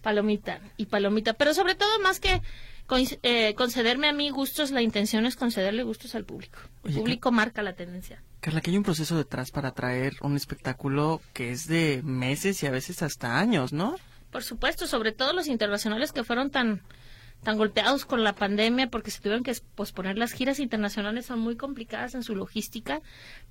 [0.02, 1.34] palomita y palomita.
[1.34, 2.42] Pero sobre todo, más que
[3.24, 6.60] eh, concederme a mí gustos, la intención es concederle gustos al público.
[6.84, 8.22] El público marca la tendencia.
[8.42, 12.68] Carla, que hay un proceso detrás para traer un espectáculo que es de meses y
[12.68, 13.96] a veces hasta años, ¿no?
[14.32, 16.82] Por supuesto, sobre todo los internacionales que fueron tan
[17.44, 21.56] tan golpeados con la pandemia porque se tuvieron que posponer las giras internacionales son muy
[21.56, 23.02] complicadas en su logística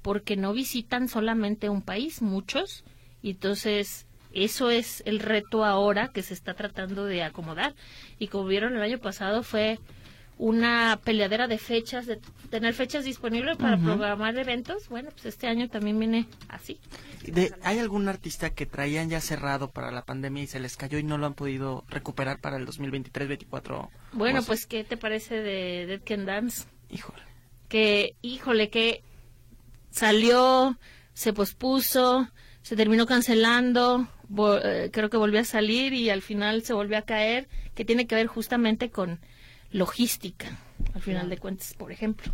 [0.03, 2.85] porque no visitan solamente un país, muchos,
[3.23, 7.75] y entonces eso es el reto ahora que se está tratando de acomodar.
[8.19, 9.81] Y como vieron el año pasado fue
[10.41, 14.89] una peleadera de fechas, de tener fechas disponibles para programar eventos.
[14.89, 16.81] Bueno, pues este año también viene así.
[17.63, 21.03] ¿Hay algún artista que traían ya cerrado para la pandemia y se les cayó y
[21.03, 23.91] no lo han podido recuperar para el 2023-2024?
[24.15, 26.65] Bueno, pues ¿qué te parece de Dead Can Dance?
[26.89, 27.21] Híjole.
[27.69, 29.03] Que, híjole, que
[29.91, 30.79] salió,
[31.13, 32.31] se pospuso,
[32.63, 34.09] se terminó cancelando,
[34.65, 38.07] eh, creo que volvió a salir y al final se volvió a caer, que tiene
[38.07, 39.21] que ver justamente con
[39.71, 40.59] logística,
[40.95, 42.33] al final de cuentas, por ejemplo.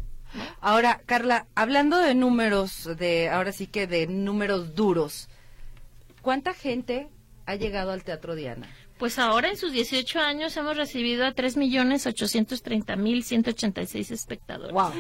[0.61, 5.29] Ahora, Carla, hablando de números, de ahora sí que de números duros,
[6.23, 7.09] ¿cuánta gente
[7.47, 8.69] ha llegado al Teatro Diana?
[8.99, 14.73] Pues ahora en sus 18 años hemos recibido a 3.830.186 espectadores.
[14.73, 14.91] Wow.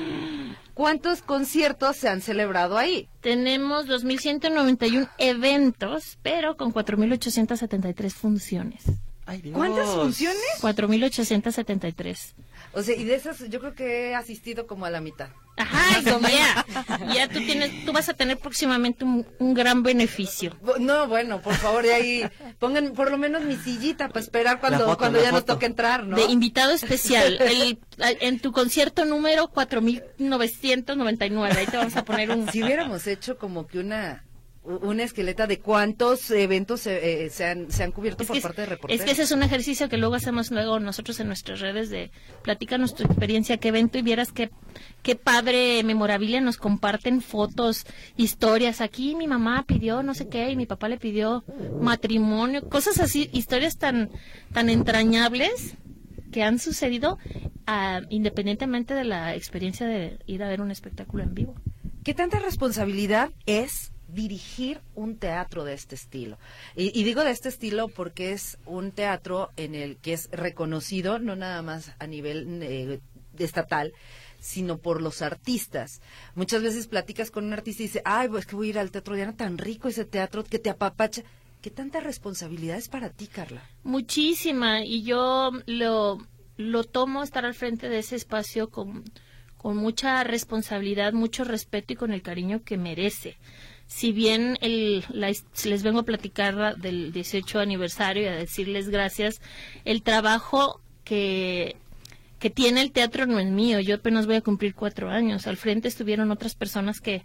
[0.74, 3.08] ¿Cuántos conciertos se han celebrado ahí?
[3.22, 8.84] Tenemos 2.191 eventos, pero con 4.873 funciones.
[9.26, 9.56] Ay, Dios.
[9.56, 10.40] ¿Cuántas funciones?
[10.60, 12.34] 4.873.
[12.72, 15.28] O sea, y de esas yo creo que he asistido como a la mitad.
[15.58, 16.66] Ajá, ya.
[17.14, 20.54] Ya tú tienes, tú vas a tener próximamente un, un gran beneficio.
[20.78, 24.84] No, bueno, por favor, de ahí pongan por lo menos mi sillita para esperar cuando,
[24.84, 25.54] foto, cuando ya nos foto.
[25.54, 26.14] toque entrar, ¿no?
[26.16, 27.38] De invitado especial.
[27.40, 31.54] El- en tu concierto número 4999.
[31.58, 32.50] Ahí te vamos a poner un.
[32.52, 34.25] Si hubiéramos hecho como que una
[34.66, 38.62] una esqueleta de cuántos eventos se, eh, se han, se han cubierto Es por parte
[38.62, 39.04] de es reporteros.
[39.04, 42.10] que ese es un ejercicio que luego hacemos luego nosotros en nuestras redes de
[42.42, 44.50] platícanos tu experiencia, qué evento y vieras qué,
[45.02, 48.80] qué padre memorabilia nos comparten fotos, historias.
[48.80, 51.44] Aquí mi mamá pidió no sé qué y mi papá le pidió
[51.80, 54.10] matrimonio, cosas así, historias tan,
[54.52, 55.76] tan entrañables
[56.32, 57.18] que han sucedido
[57.66, 61.54] ah, independientemente de la experiencia de ir a ver un espectáculo en vivo.
[62.02, 66.38] ¿Qué tanta responsabilidad es dirigir un teatro de este estilo?
[66.74, 71.36] Y, digo de este estilo porque es un teatro en el que es reconocido, no
[71.36, 73.00] nada más a nivel eh,
[73.38, 73.92] estatal,
[74.40, 76.00] sino por los artistas.
[76.34, 78.90] Muchas veces platicas con un artista y dice, ay, pues que voy a ir al
[78.90, 81.22] Teatro Diana, tan rico ese teatro que te apapacha.
[81.62, 83.62] ¿Qué tanta responsabilidad es para ti, Carla?
[83.82, 86.18] Muchísima, y yo lo,
[86.56, 89.04] lo tomo estar al frente de ese espacio con,
[89.56, 93.36] con mucha responsabilidad, mucho respeto y con el cariño que merece.
[93.86, 95.32] Si bien el, la
[95.64, 99.40] les vengo a platicar del 18 aniversario y a decirles gracias,
[99.84, 101.76] el trabajo que,
[102.38, 103.80] que tiene el teatro no es mío.
[103.80, 105.46] Yo apenas voy a cumplir cuatro años.
[105.46, 107.24] Al frente estuvieron otras personas que,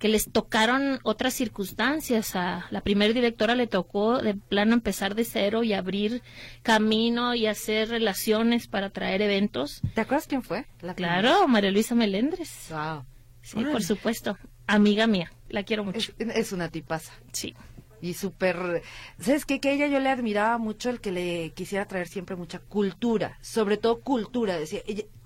[0.00, 2.34] que les tocaron otras circunstancias.
[2.34, 6.22] A la primera directora le tocó de plano empezar de cero y abrir
[6.62, 9.80] camino y hacer relaciones para traer eventos.
[9.94, 10.66] ¿Te acuerdas quién fue?
[10.80, 12.66] La Claro, María Luisa Melendres.
[12.70, 13.04] Wow.
[13.42, 14.38] Sí, por supuesto.
[14.74, 16.12] Amiga mía, la quiero mucho.
[16.18, 17.12] Es, es una tipaza.
[17.32, 17.54] Sí.
[18.02, 18.82] Y súper...
[19.18, 19.60] ¿Sabes qué?
[19.60, 23.38] Que ella yo le admiraba mucho el que le quisiera traer siempre mucha cultura.
[23.42, 24.58] Sobre todo cultura.
[24.58, 24.80] Decía,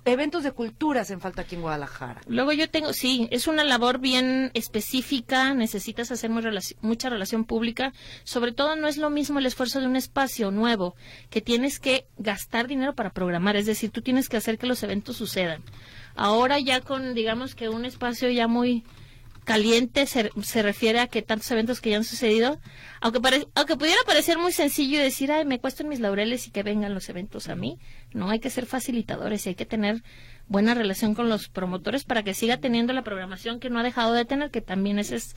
[0.04, 2.20] eventos de cultura hacen falta aquí en Guadalajara.
[2.26, 6.42] Luego yo tengo, sí, es una labor bien específica, necesitas hacer muy
[6.82, 7.92] mucha relación pública,
[8.24, 10.94] sobre todo no es lo mismo el esfuerzo de un espacio nuevo,
[11.30, 14.82] que tienes que gastar dinero para programar, es decir, tú tienes que hacer que los
[14.82, 15.62] eventos sucedan.
[16.16, 18.84] Ahora ya con, digamos que un espacio ya muy
[19.44, 22.58] caliente se, se refiere a que tantos eventos que ya han sucedido,
[23.00, 26.62] aunque, pare- aunque pudiera parecer muy sencillo decir, ay, me cuestan mis laureles y que
[26.62, 27.78] vengan los eventos a mí,
[28.12, 30.02] no, hay que ser facilitadores y hay que tener
[30.48, 34.12] buena relación con los promotores para que siga teniendo la programación que no ha dejado
[34.14, 35.34] de tener, que también ese es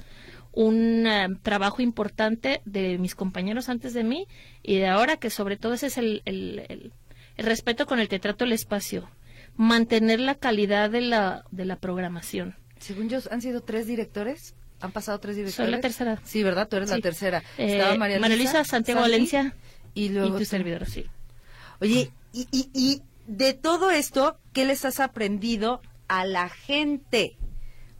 [0.52, 4.28] un eh, trabajo importante de mis compañeros antes de mí
[4.64, 6.94] y de ahora, que sobre todo ese es el, el- el-
[7.38, 9.10] el respeto con el que trato el espacio,
[9.56, 12.56] mantener la calidad de la, de la programación.
[12.88, 14.56] Según yo, han sido tres directores.
[14.80, 15.66] ¿Han pasado tres directores?
[15.68, 16.22] Soy la tercera.
[16.24, 16.68] Sí, ¿verdad?
[16.68, 17.44] Tú eres la tercera.
[17.58, 19.56] Eh, Estaba María Luisa, Luisa, Santiago Santi, Valencia
[19.94, 20.46] y luego y tu tú.
[20.46, 21.06] servidor, sí.
[21.82, 27.38] Oye, y, y, y de todo esto, ¿qué les has aprendido a la gente?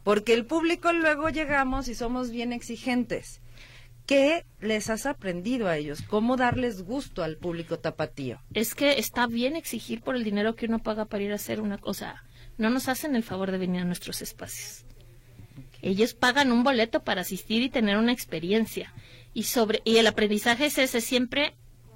[0.04, 3.40] Porque el público luego llegamos y somos bien exigentes.
[4.06, 6.00] ¿Qué les has aprendido a ellos?
[6.00, 8.40] ¿Cómo darles gusto al público tapatío?
[8.54, 11.60] Es que está bien exigir por el dinero que uno paga para ir a hacer
[11.60, 12.22] una cosa.
[12.58, 14.84] No nos hacen el favor de venir a nuestros espacios.
[15.80, 18.92] Ellos pagan un boleto para asistir y tener una experiencia.
[19.32, 21.54] Y sobre y el aprendizaje es ese siempre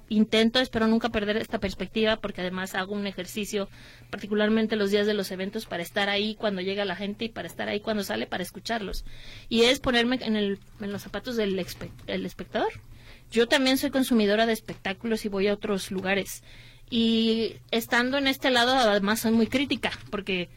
[0.09, 3.67] intento, espero nunca perder esta perspectiva porque además hago un ejercicio
[4.11, 7.47] particularmente los días de los eventos para estar ahí cuando llega la gente y para
[7.47, 9.05] estar ahí cuando sale para escucharlos.
[9.49, 12.71] Y es ponerme en, el, en los zapatos del espe- el espectador.
[13.31, 16.43] Yo también soy consumidora de espectáculos y voy a otros lugares.
[16.89, 20.49] Y estando en este lado, además, soy muy crítica, porque,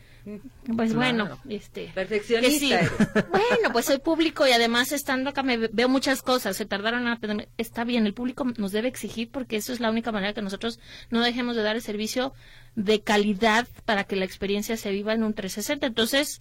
[0.77, 1.91] pues bueno, este.
[1.95, 2.95] Perfeccionista sí.
[3.31, 6.57] Bueno, pues soy público y además estando acá me ve- veo muchas cosas.
[6.57, 7.49] Se tardaron a tener.
[7.57, 10.79] Está bien, el público nos debe exigir porque eso es la única manera que nosotros
[11.11, 12.35] no dejemos de dar el servicio
[12.75, 15.87] de calidad para que la experiencia se viva en un 360.
[15.87, 16.41] Entonces,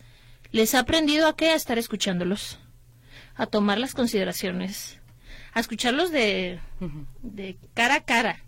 [0.51, 1.51] les he aprendido a qué?
[1.51, 2.59] A estar escuchándolos,
[3.35, 4.99] a tomar las consideraciones,
[5.53, 6.59] a escucharlos de,
[7.21, 8.41] de cara a cara,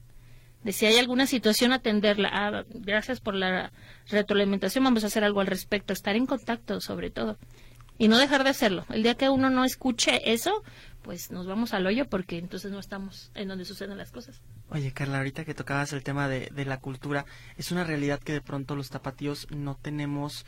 [0.74, 2.30] si hay alguna situación atenderla.
[2.32, 3.72] Ah, gracias por la
[4.10, 7.38] retroalimentación, vamos a hacer algo al respecto, estar en contacto sobre todo
[7.98, 8.86] y no dejar de hacerlo.
[8.90, 10.64] El día que uno no escuche eso,
[11.02, 14.42] pues nos vamos al hoyo porque entonces no estamos en donde suceden las cosas.
[14.70, 17.26] Oye, Carla, ahorita que tocabas el tema de, de la cultura,
[17.58, 20.46] es una realidad que de pronto los tapatíos no tenemos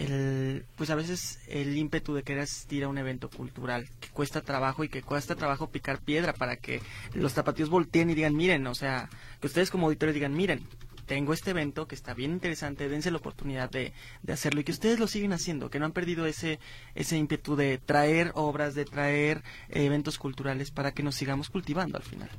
[0.00, 4.40] el, pues a veces el ímpetu de querer asistir a un evento cultural que cuesta
[4.40, 6.80] trabajo y que cuesta trabajo picar piedra para que
[7.12, 9.10] los tapatíos volteen y digan, miren, o sea,
[9.40, 10.66] que ustedes como auditores digan, miren,
[11.04, 14.72] tengo este evento que está bien interesante, dense la oportunidad de, de, hacerlo y que
[14.72, 16.60] ustedes lo siguen haciendo, que no han perdido ese,
[16.94, 22.04] ese ímpetu de traer obras, de traer eventos culturales para que nos sigamos cultivando al
[22.04, 22.30] final.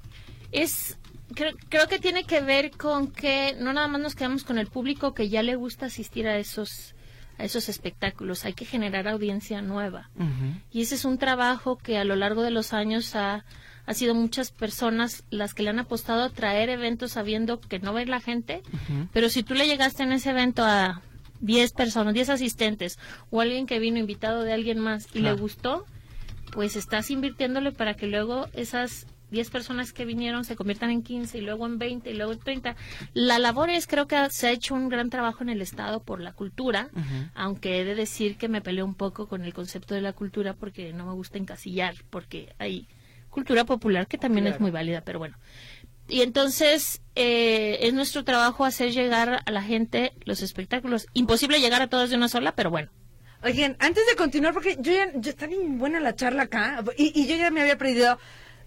[0.52, 0.97] Es,
[1.36, 4.67] creo, creo que tiene que ver con que no nada más nos quedamos con el
[4.67, 6.95] público que ya le gusta asistir a esos
[7.38, 10.10] a esos espectáculos, hay que generar audiencia nueva.
[10.15, 10.62] Uh -huh.
[10.72, 13.46] Y ese es un trabajo que a lo largo de los años ha,
[13.86, 17.94] ha sido muchas personas las que le han apostado a traer eventos sabiendo que no
[17.94, 19.08] va a ir la gente, uh -huh.
[19.12, 21.02] pero si tú le llegaste en ese evento a
[21.41, 23.00] 10 personas, 10 asistentes
[23.32, 25.86] o alguien que vino invitado de alguien más y le gustó,
[26.52, 31.38] pues estás invirtiéndole para que luego esas 10 personas que vinieron se conviertan en 15
[31.38, 32.76] y luego en 20 y luego en 30.
[33.13, 36.20] La labor es, creo que se ha hecho un gran trabajo en el Estado por
[36.20, 37.32] la cultura, uh -huh.
[37.34, 40.54] aunque he de decir que me peleé un poco con el concepto de la cultura
[40.54, 42.88] porque no me gusta encasillar, porque hay
[43.30, 44.56] cultura popular que también claro.
[44.56, 45.38] es muy válida, pero bueno.
[46.08, 51.08] Y entonces eh, es nuestro trabajo hacer llegar a la gente los espectáculos.
[51.13, 52.89] Imposible llegar a todos de una sola, pero bueno.
[53.44, 57.20] Oigan, antes de continuar, porque yo ya, yo, está bien buena la charla acá, y,
[57.20, 58.20] y yo ya me había perdido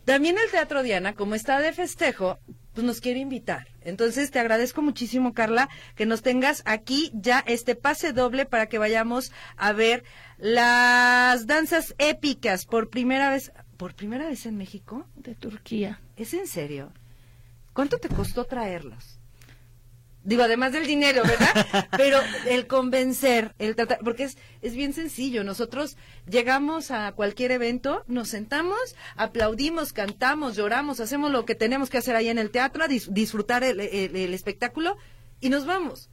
[0.04, 2.38] también el Teatro Diana, como está de festejo,
[2.74, 3.68] pues nos quiere invitar.
[3.80, 8.78] Entonces te agradezco muchísimo, Carla, que nos tengas aquí ya este pase doble para que
[8.78, 10.04] vayamos a ver
[10.38, 13.52] las danzas épicas por primera vez.
[13.76, 15.06] ¿Por primera vez en México?
[15.14, 16.00] De Turquía.
[16.16, 16.92] ¿Es en serio?
[17.72, 19.18] ¿Cuánto te costó traerlos?
[20.24, 21.88] Digo, además del dinero, ¿verdad?
[21.96, 25.44] Pero el convencer, el tratar, porque es, es bien sencillo.
[25.44, 31.98] Nosotros llegamos a cualquier evento, nos sentamos, aplaudimos, cantamos, lloramos, hacemos lo que tenemos que
[31.98, 34.96] hacer ahí en el teatro, dis, disfrutar el, el, el espectáculo
[35.40, 36.08] y nos vamos.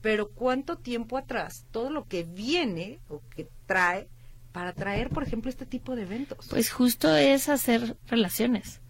[0.00, 4.08] Pero ¿cuánto tiempo atrás todo lo que viene o que trae
[4.52, 6.46] para traer, por ejemplo, este tipo de eventos?
[6.48, 8.80] Pues justo es hacer relaciones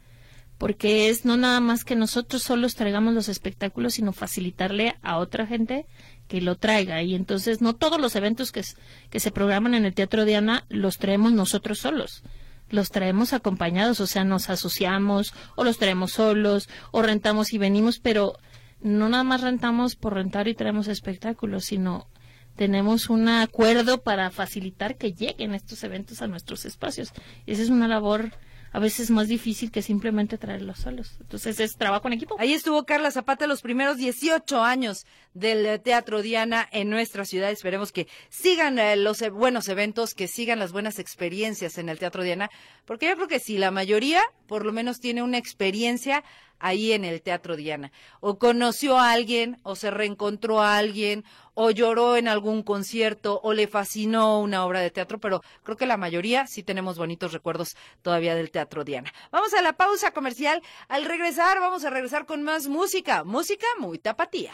[0.59, 5.47] porque es no nada más que nosotros solos traigamos los espectáculos, sino facilitarle a otra
[5.47, 5.87] gente
[6.29, 7.03] que lo traiga.
[7.03, 8.63] Y entonces no todos los eventos que,
[9.11, 12.23] que se programan en el Teatro Diana los traemos nosotros solos.
[12.71, 18.01] Los traemos acompañados, o sea, nos asociamos o los traemos solos o rentamos y venimos,
[18.01, 18.39] pero
[18.81, 22.09] no nada más rentamos por rentar y traemos espectáculos, sino
[22.57, 27.13] tenemos un acuerdo para facilitar que lleguen estos eventos a nuestros espacios.
[27.47, 28.33] Esa es una labor
[28.73, 31.17] a veces más difícil que simplemente traerlos solos.
[31.21, 32.37] Entonces es trabajo en equipo.
[32.39, 37.51] Ahí estuvo Carla Zapata los primeros 18 años del Teatro Diana en nuestra ciudad.
[37.51, 41.99] Esperemos que sigan eh, los e buenos eventos, que sigan las buenas experiencias en el
[41.99, 42.51] Teatro Diana,
[42.85, 46.25] porque yo creo que sí, la mayoría por lo menos tiene una experiencia
[46.59, 47.93] ahí en el Teatro Diana.
[48.21, 53.53] O conoció a alguien, o se reencontró a alguien, o lloró en algún concierto, o
[53.53, 57.77] le fascinó una obra de teatro, pero creo que la mayoría sí tenemos bonitos recuerdos
[58.03, 59.13] todavía del Teatro Diana.
[59.31, 60.63] Vamos a la pausa comercial.
[60.89, 64.53] Al regresar, vamos a regresar con más música, música muy tapatía.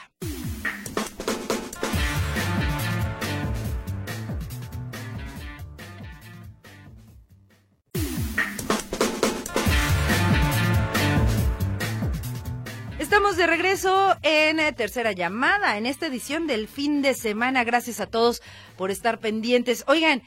[13.12, 17.62] Estamos de regreso en eh, tercera llamada, en esta edición del fin de semana.
[17.62, 18.40] Gracias a todos
[18.78, 19.84] por estar pendientes.
[19.86, 20.22] Oigan,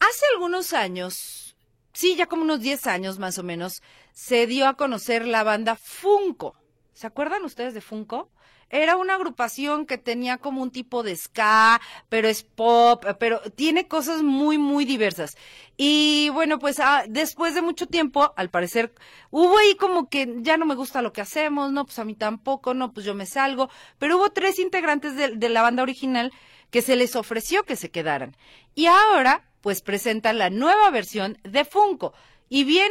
[0.00, 1.54] hace algunos años,
[1.92, 3.82] sí, ya como unos 10 años más o menos,
[4.14, 6.56] se dio a conocer la banda Funko.
[6.98, 8.28] ¿Se acuerdan ustedes de Funko?
[8.70, 13.86] Era una agrupación que tenía como un tipo de ska, pero es pop, pero tiene
[13.86, 15.36] cosas muy, muy diversas.
[15.76, 18.92] Y bueno, pues ah, después de mucho tiempo, al parecer,
[19.30, 22.16] hubo ahí como que ya no me gusta lo que hacemos, no, pues a mí
[22.16, 23.70] tampoco, no, pues yo me salgo.
[24.00, 26.32] Pero hubo tres integrantes de, de la banda original
[26.72, 28.36] que se les ofreció que se quedaran.
[28.74, 32.12] Y ahora, pues presentan la nueva versión de Funko.
[32.48, 32.90] Y vienen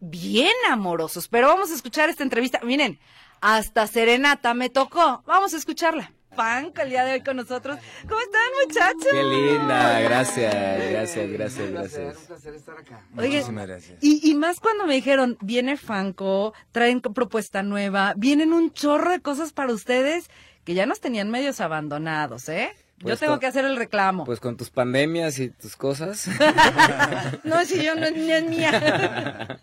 [0.00, 1.28] bien amorosos.
[1.28, 2.60] Pero vamos a escuchar esta entrevista.
[2.62, 2.98] Miren,
[3.44, 5.22] hasta Serenata me tocó.
[5.26, 6.10] Vamos a escucharla.
[6.34, 7.78] Panco el día de hoy con nosotros.
[8.08, 9.12] ¿Cómo están, muchachos?
[9.12, 12.16] Qué linda, gracias, gracias, gracias, gracias.
[12.16, 13.06] Un placer estar acá.
[13.18, 13.98] Oye, Muchísimas gracias.
[14.00, 19.20] Y, y más cuando me dijeron, viene Fanco, traen propuesta nueva, vienen un chorro de
[19.20, 20.30] cosas para ustedes
[20.64, 22.74] que ya nos tenían medios abandonados, ¿eh?
[23.04, 24.24] Yo Pues tengo con- que hacer el reclamo.
[24.24, 26.26] Pues con tus pandemias y tus cosas.
[27.44, 29.58] no, si yo no, no es mía.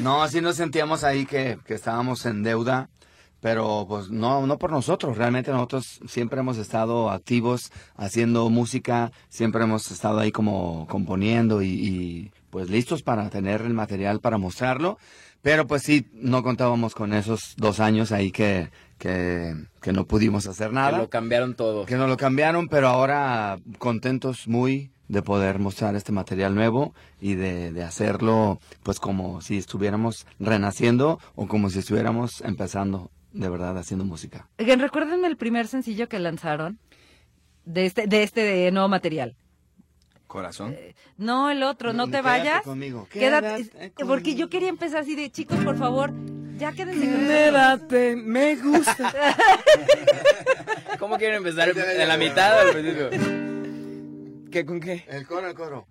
[0.00, 2.88] No, sí nos sentíamos ahí que, que estábamos en deuda,
[3.40, 9.62] pero pues no, no por nosotros, realmente nosotros siempre hemos estado activos haciendo música, siempre
[9.64, 14.98] hemos estado ahí como componiendo y, y, pues listos para tener el material para mostrarlo,
[15.42, 18.70] pero pues sí, no contábamos con esos dos años ahí que,
[19.04, 20.92] que, que no pudimos hacer nada.
[20.92, 21.84] Que lo cambiaron todo.
[21.84, 27.34] Que no lo cambiaron, pero ahora contentos muy de poder mostrar este material nuevo y
[27.34, 33.76] de, de hacerlo pues como si estuviéramos renaciendo o como si estuviéramos empezando de verdad
[33.76, 34.48] haciendo música.
[34.58, 36.78] Oigan, recuérdenme el primer sencillo que lanzaron
[37.66, 39.36] de este, de este de nuevo material.
[40.26, 40.74] Corazón.
[41.18, 42.62] No, el otro, no te Quédate vayas.
[42.62, 46.10] conmigo, Quédate- quédate porque yo quería empezar así de chicos, por favor,
[46.58, 47.26] ya quédense con.
[47.26, 49.12] Quédate, me gusta.
[50.98, 51.68] ¿Cómo quieren empezar?
[51.70, 53.10] ¿En la mitad o al principio?
[54.50, 55.04] ¿Qué, con qué?
[55.08, 55.86] El coro, el coro.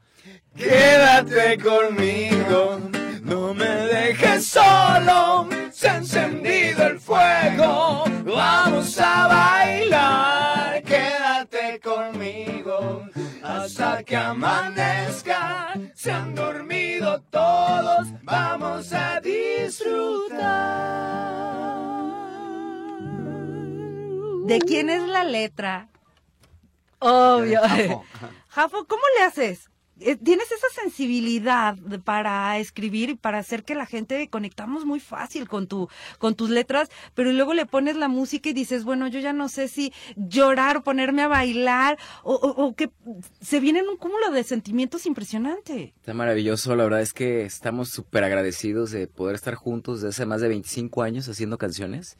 [0.55, 2.79] Quédate conmigo,
[3.23, 13.05] no me dejes solo, se ha encendido el fuego, vamos a bailar, quédate conmigo,
[13.43, 15.72] hasta que amanezca,
[16.03, 20.41] se han dormido todos, vamos a disfrutar.
[24.45, 25.87] ¿De quién es la letra?
[26.99, 27.61] Obvio.
[27.61, 28.03] Jafo.
[28.49, 29.69] Jafo, ¿cómo le haces?
[30.05, 35.47] Eh, Tienes esa sensibilidad para escribir y para hacer que la gente conectamos muy fácil
[35.47, 35.87] con tu
[36.19, 39.49] con tus letras, pero luego le pones la música y dices, bueno, yo ya no
[39.49, 42.89] sé si llorar o ponerme a bailar o, o- o que
[43.41, 45.93] se vienen un cúmulo de sentimientos impresionante.
[45.97, 50.25] Está maravilloso, la verdad es que estamos súper agradecidos de poder estar juntos desde hace
[50.25, 52.17] más de 25 años haciendo canciones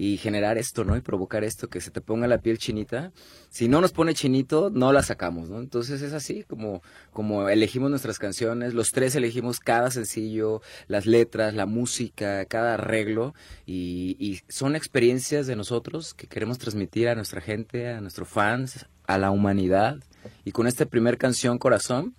[0.00, 0.96] y generar esto, ¿no?
[0.96, 3.10] Y provocar esto, que se te ponga la piel chinita.
[3.50, 5.58] Si no nos pone chinito, no la sacamos, ¿no?
[5.58, 6.82] Entonces es así como,
[7.12, 13.34] como elegimos nuestras canciones, los tres elegimos cada sencillo, las letras, la música, cada arreglo
[13.66, 19.18] y, son experiencias de nosotros que queremos transmitir a nuestra gente, a nuestros fans, a
[19.18, 19.96] la humanidad.
[20.44, 22.14] Y con esta primer canción, Corazón,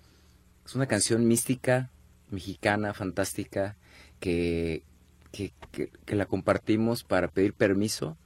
[0.66, 1.90] es una canción mística,
[2.28, 3.78] mexicana, fantástica,
[4.18, 4.82] que,
[5.32, 8.16] que, que- que la compartimos para pedir permiso,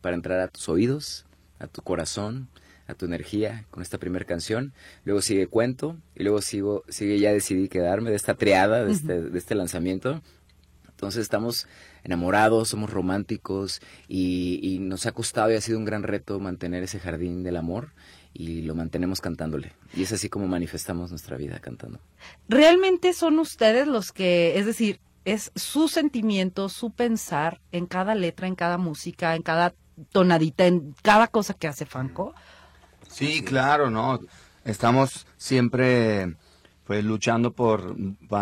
[0.00, 1.26] para entrar a tus oídos,
[1.58, 2.48] a tu corazón,
[2.86, 4.72] a tu energía con esta primera canción.
[5.04, 9.22] Luego sigue Cuento y luego sigo, sigue Ya decidí quedarme de esta triada, de este,
[9.22, 10.20] de este lanzamiento.
[10.90, 11.66] Entonces estamos
[12.04, 16.82] enamorados, somos románticos y, y nos ha costado y ha sido un gran reto mantener
[16.82, 17.92] ese jardín del amor
[18.32, 19.72] y lo mantenemos cantándole.
[19.94, 21.98] Y es así como manifestamos nuestra vida cantando.
[22.48, 28.46] Realmente son ustedes los que, es decir, es su sentimiento, su pensar en cada letra,
[28.46, 29.74] en cada música, en cada
[30.10, 32.34] tonadita, en cada cosa que hace Franco.
[33.08, 34.20] Sí, claro, no.
[34.64, 36.36] Estamos siempre
[36.84, 37.96] pues luchando por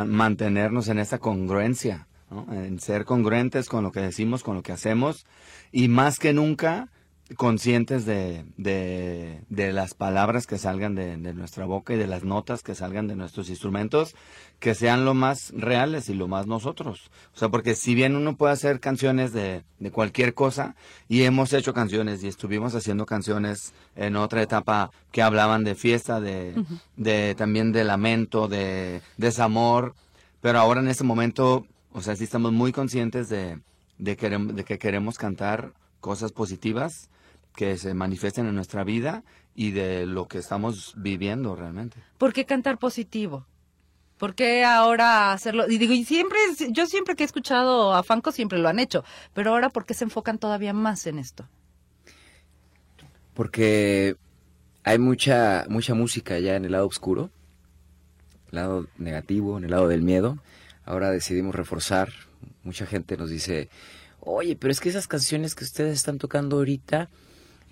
[0.06, 2.46] mantenernos en esa congruencia, ¿no?
[2.52, 5.26] en ser congruentes con lo que decimos, con lo que hacemos
[5.70, 6.88] y más que nunca
[7.36, 12.24] conscientes de, de, de las palabras que salgan de, de nuestra boca y de las
[12.24, 14.14] notas que salgan de nuestros instrumentos,
[14.58, 17.10] que sean lo más reales y lo más nosotros.
[17.34, 20.76] O sea, porque si bien uno puede hacer canciones de, cualquier cosa,
[21.08, 26.20] y hemos hecho canciones y estuvimos haciendo canciones en otra etapa que hablaban de fiesta,
[26.20, 26.54] de,
[26.96, 29.94] de también de lamento, de desamor,
[30.40, 33.58] pero ahora en este momento, o sea, sí estamos muy conscientes de,
[33.98, 37.08] de que queremos cantar cosas positivas
[37.54, 39.24] que se manifiesten en nuestra vida
[39.54, 41.98] y de lo que estamos viviendo realmente.
[42.18, 43.46] ¿Por qué cantar positivo?
[44.18, 45.68] ¿Por qué ahora hacerlo?
[45.68, 46.38] Y digo, y siempre,
[46.70, 49.94] yo siempre que he escuchado a Franco siempre lo han hecho, pero ahora ¿por qué
[49.94, 51.48] se enfocan todavía más en esto?
[53.34, 54.16] Porque
[54.84, 57.30] hay mucha, mucha música ya en el lado oscuro,
[58.50, 60.38] el lado negativo, en el lado del miedo.
[60.84, 62.10] Ahora decidimos reforzar.
[62.62, 63.70] Mucha gente nos dice,
[64.20, 67.08] oye, pero es que esas canciones que ustedes están tocando ahorita,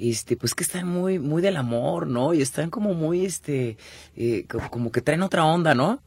[0.01, 2.33] este, pues que están muy, muy del amor, ¿no?
[2.35, 3.77] Y están como muy, este,
[4.17, 6.03] eh, co- como que traen otra onda, ¿no?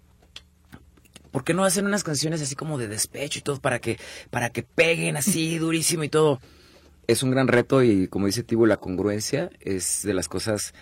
[1.32, 3.98] ¿Por qué no hacen unas canciones así como de despecho y todo para que,
[4.30, 6.40] para que peguen así durísimo y todo?
[7.08, 10.74] Es un gran reto y como dice Tibo, la congruencia es de las cosas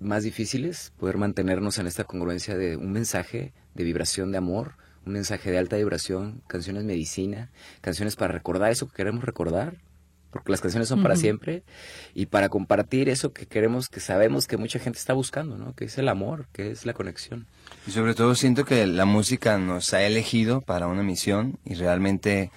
[0.00, 5.12] más difíciles, poder mantenernos en esta congruencia de un mensaje de vibración de amor, un
[5.12, 7.50] mensaje de alta vibración, canciones medicina,
[7.82, 9.76] canciones para recordar eso que queremos recordar,
[10.30, 11.62] porque las canciones son para siempre,
[12.14, 15.74] y para compartir eso que queremos, que sabemos que mucha gente está buscando, ¿no?
[15.74, 17.46] Que es el amor, que es la conexión.
[17.86, 22.50] Y sobre todo siento que la música nos ha elegido para una misión y realmente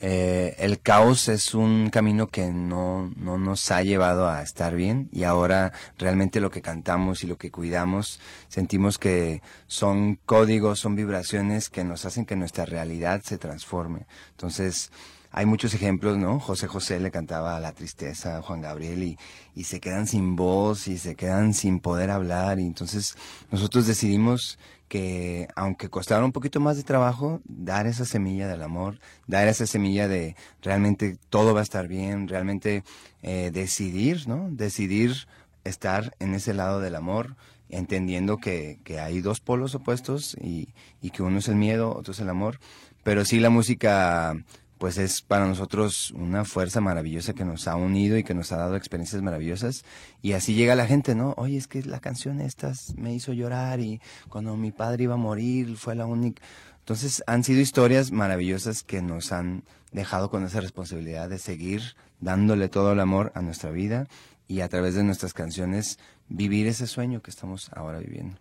[0.00, 5.08] eh, el caos es un camino que no, no nos ha llevado a estar bien
[5.12, 10.94] y ahora realmente lo que cantamos y lo que cuidamos sentimos que son códigos, son
[10.94, 14.06] vibraciones que nos hacen que nuestra realidad se transforme.
[14.30, 14.92] Entonces
[15.30, 16.40] hay muchos ejemplos, ¿no?
[16.40, 19.18] José José le cantaba La tristeza a Juan Gabriel y,
[19.54, 23.16] y se quedan sin voz y se quedan sin poder hablar y entonces
[23.50, 24.58] nosotros decidimos
[24.88, 29.66] que aunque costara un poquito más de trabajo, dar esa semilla del amor, dar esa
[29.66, 32.82] semilla de realmente todo va a estar bien, realmente
[33.22, 34.48] eh, decidir, ¿no?
[34.50, 35.28] Decidir
[35.64, 37.36] estar en ese lado del amor,
[37.68, 40.70] entendiendo que, que hay dos polos opuestos y,
[41.02, 42.58] y que uno es el miedo, otro es el amor,
[43.02, 44.34] pero sí la música
[44.78, 48.56] pues es para nosotros una fuerza maravillosa que nos ha unido y que nos ha
[48.56, 49.84] dado experiencias maravillosas.
[50.22, 51.34] Y así llega la gente, ¿no?
[51.36, 55.18] Oye, es que la canción esta me hizo llorar y cuando mi padre iba a
[55.18, 56.42] morir fue la única.
[56.78, 61.82] Entonces han sido historias maravillosas que nos han dejado con esa responsabilidad de seguir
[62.20, 64.06] dándole todo el amor a nuestra vida
[64.46, 65.98] y a través de nuestras canciones
[66.28, 68.38] vivir ese sueño que estamos ahora viviendo.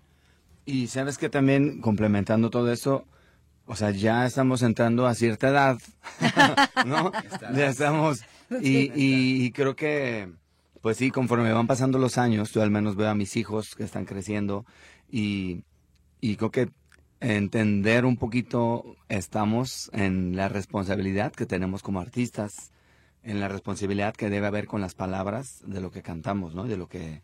[0.65, 3.05] Y sabes que también complementando todo eso,
[3.67, 5.77] o sea, ya estamos entrando a cierta edad,
[6.85, 7.11] ¿no?
[7.53, 8.21] ya estamos,
[8.61, 10.29] y, y, creo que,
[10.81, 13.83] pues sí, conforme van pasando los años, yo al menos veo a mis hijos que
[13.83, 14.65] están creciendo
[15.11, 15.63] y,
[16.21, 16.69] y creo que
[17.19, 22.71] entender un poquito estamos en la responsabilidad que tenemos como artistas,
[23.23, 26.63] en la responsabilidad que debe haber con las palabras de lo que cantamos, ¿no?
[26.63, 27.21] De lo que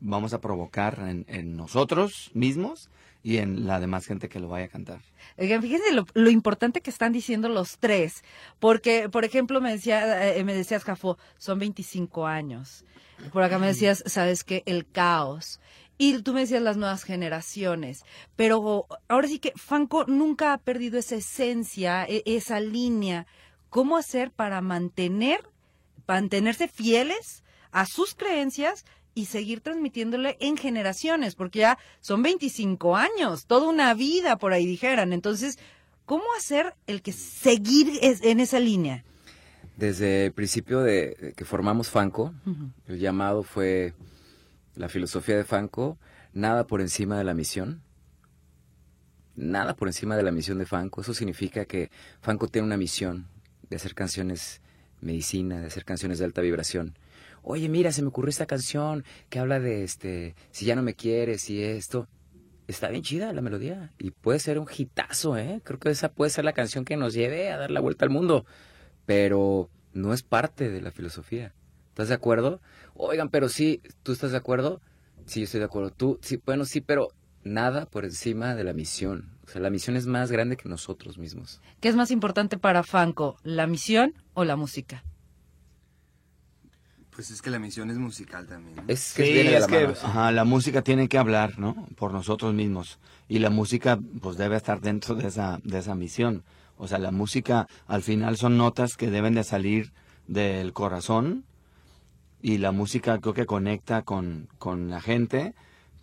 [0.00, 2.90] vamos a provocar en, en nosotros mismos
[3.22, 5.00] y en la demás gente que lo vaya a cantar.
[5.36, 8.22] Oigan, fíjense lo, importante que están diciendo los tres,
[8.58, 12.84] porque, por ejemplo, me decía, eh, me decías, Jafo, son 25 años.
[13.32, 15.60] Por acá me decías, sabes que el caos.
[16.00, 18.04] Y tú me decías las nuevas generaciones.
[18.36, 23.26] Pero ahora sí que Fanco nunca ha perdido esa esencia, e, esa línea.
[23.68, 25.40] ¿Cómo hacer para mantener,
[26.06, 27.42] mantenerse fieles
[27.72, 28.84] a sus creencias,
[29.18, 34.64] y seguir transmitiéndole en generaciones, porque ya son 25 años, toda una vida por ahí
[34.64, 35.12] dijeran.
[35.12, 35.58] Entonces,
[36.04, 39.04] ¿cómo hacer el que seguir en esa línea?
[39.76, 42.32] Desde el principio de que formamos Fanco,
[42.86, 43.92] el llamado fue
[44.76, 45.98] la filosofía de Fanco,
[46.32, 47.82] nada por encima de la misión.
[49.34, 51.00] Nada por encima de la misión de Fanco.
[51.00, 51.90] Eso significa que
[52.20, 53.26] Fanco tiene una misión
[53.68, 54.60] de hacer canciones
[55.00, 56.96] medicina, de hacer canciones de alta vibración
[57.48, 60.94] oye, mira, se me ocurrió esta canción que habla de este, si ya no me
[60.94, 62.06] quieres y esto.
[62.66, 65.62] Está bien chida la melodía y puede ser un hitazo, ¿eh?
[65.64, 68.10] Creo que esa puede ser la canción que nos lleve a dar la vuelta al
[68.10, 68.44] mundo,
[69.06, 71.54] pero no es parte de la filosofía.
[71.88, 72.60] ¿Estás de acuerdo?
[72.92, 74.82] Oigan, pero sí, ¿tú estás de acuerdo?
[75.24, 75.90] Sí, yo estoy de acuerdo.
[75.90, 77.08] Tú, sí, bueno, sí, pero
[77.44, 79.38] nada por encima de la misión.
[79.46, 81.62] O sea, la misión es más grande que nosotros mismos.
[81.80, 85.02] ¿Qué es más importante para Fanco, la misión o la música?
[87.18, 88.76] Pues es que la misión es musical también.
[88.86, 91.74] Es que, es que la música tiene que hablar, ¿no?
[91.96, 93.00] Por nosotros mismos.
[93.26, 96.44] Y la música, pues debe estar dentro de esa, de esa misión.
[96.76, 99.92] O sea, la música al final son notas que deben de salir
[100.28, 101.44] del corazón.
[102.40, 105.54] Y la música creo que conecta con, con la gente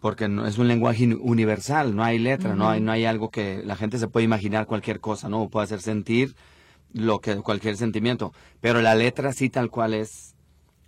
[0.02, 3.64] porque no, es un lenguaje universal, no hay letra, no, hay, no hay algo que
[3.64, 5.48] la gente se puede imaginar cualquier cosa, ¿no?
[5.48, 6.36] puede hacer sentir
[6.92, 10.35] lo que cualquier sentimiento, pero la letra sí tal cual es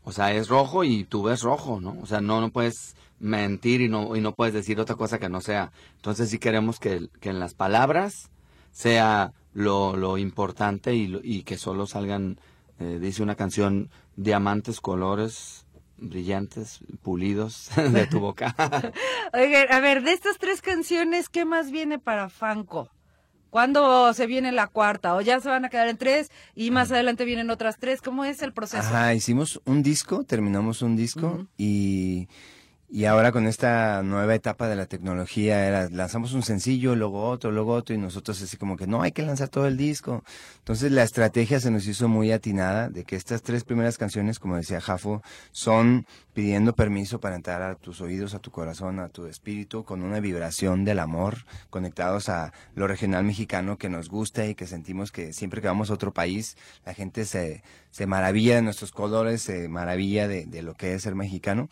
[0.07, 1.97] o sea, es rojo y tú ves rojo, ¿no?
[2.01, 5.27] O sea, no, no puedes mentir y no, y no puedes decir otra cosa que
[5.27, 5.73] no sea.
[5.97, 8.29] Entonces sí queremos que, que en las palabras
[8.71, 12.39] sea lo, lo importante y, y que solo salgan,
[12.79, 15.65] eh, dice una canción, diamantes, colores,
[15.97, 18.55] brillantes, pulidos de tu boca.
[19.33, 22.89] Oigan, a ver, de estas tres canciones, ¿qué más viene para Fanco?
[23.49, 25.15] ¿Cuándo se viene la cuarta?
[25.15, 28.01] ¿O ya se van a quedar en tres y más adelante vienen otras tres?
[28.01, 28.87] ¿Cómo es el proceso?
[28.91, 32.27] Ah, hicimos un disco, terminamos un disco y
[32.89, 37.51] y ahora con esta nueva etapa de la tecnología, era, lanzamos un sencillo, luego otro,
[37.51, 40.23] luego otro, y nosotros así como que no, hay que lanzar todo el disco.
[40.59, 44.55] Entonces la estrategia se nos hizo muy atinada de que estas tres primeras canciones, como
[44.55, 45.21] decía Jafo,
[45.51, 46.05] son
[46.37, 50.19] pidiendo permiso para entrar a tus oídos, a tu corazón, a tu espíritu, con una
[50.19, 55.33] vibración del amor, conectados a lo regional mexicano que nos gusta y que sentimos que
[55.33, 59.67] siempre que vamos a otro país, la gente se, se maravilla de nuestros colores, se
[59.67, 61.69] maravilla de, de lo que es ser mexicano.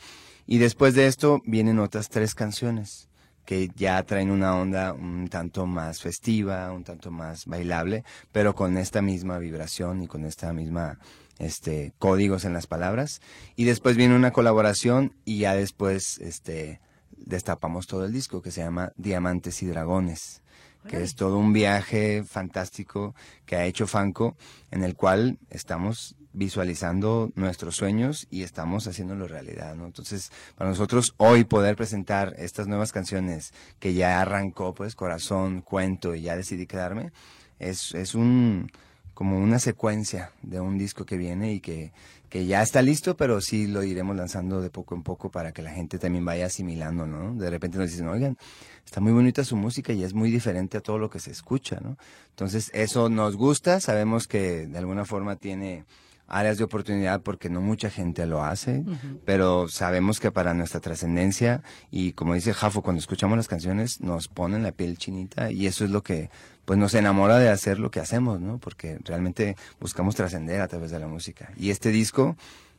[0.48, 3.08] Y después de esto vienen otras tres canciones
[3.46, 8.80] que ya traen una onda un tanto más festiva, un tanto más bailable, pero con
[8.80, 10.98] esta misma vibración y con esta misma
[11.40, 13.22] este códigos en las palabras
[13.56, 16.80] y después viene una colaboración y ya después este
[17.18, 20.42] destapamos todo el disco que se llama Diamantes y Dragones
[20.88, 23.16] que es todo un viaje fantástico
[23.46, 24.38] que ha hecho Fanco
[24.72, 29.86] en el cual estamos visualizando nuestros sueños y estamos haciéndolo realidad, ¿no?
[29.86, 36.14] Entonces, para nosotros hoy poder presentar estas nuevas canciones que ya arrancó, pues, Corazón, Cuento
[36.14, 37.12] y ya decidí quedarme,
[37.58, 38.70] es, es un,
[39.16, 41.94] como una secuencia de un disco que viene y que,
[42.30, 45.62] que ya está listo, pero sí lo iremos lanzando de poco en poco para que
[45.62, 47.34] la gente también vaya asimilando, ¿no?
[47.34, 48.38] De repente nos dicen, oigan,
[48.86, 51.80] está muy bonita su música y es muy diferente a todo lo que se escucha,
[51.82, 51.98] ¿no?
[52.32, 55.86] Entonces, eso nos gusta, sabemos que de alguna forma tiene
[56.28, 58.84] áreas de oportunidad porque no mucha gente lo hace,
[59.26, 61.62] pero sabemos que para nuestra trascendencia
[61.92, 65.86] y como dice Jafo, cuando escuchamos las canciones nos ponen la piel chinita y eso
[65.86, 66.30] es lo que
[66.66, 68.58] pues nos enamora de hacer lo que hacemos, ¿no?
[68.58, 71.52] Porque realmente buscamos trascender a través de la música.
[71.58, 72.36] Y este disco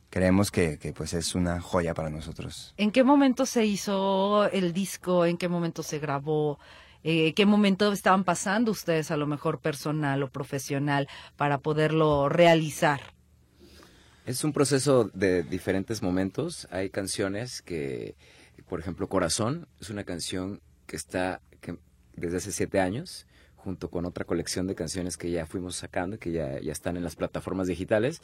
[0.09, 2.73] creemos que, que, pues es una joya para nosotros.
[2.77, 5.25] ¿En qué momento se hizo el disco?
[5.25, 6.59] ¿En qué momento se grabó?
[7.03, 12.99] Eh, ¿Qué momento estaban pasando ustedes a lo mejor personal o profesional para poderlo realizar?
[14.27, 16.67] Es un proceso de diferentes momentos.
[16.69, 18.17] Hay canciones que,
[18.67, 21.77] por ejemplo, Corazón es una canción que está que,
[22.17, 23.25] desde hace siete años,
[23.55, 27.05] junto con otra colección de canciones que ya fuimos sacando, que ya, ya están en
[27.05, 28.19] las plataformas digitales,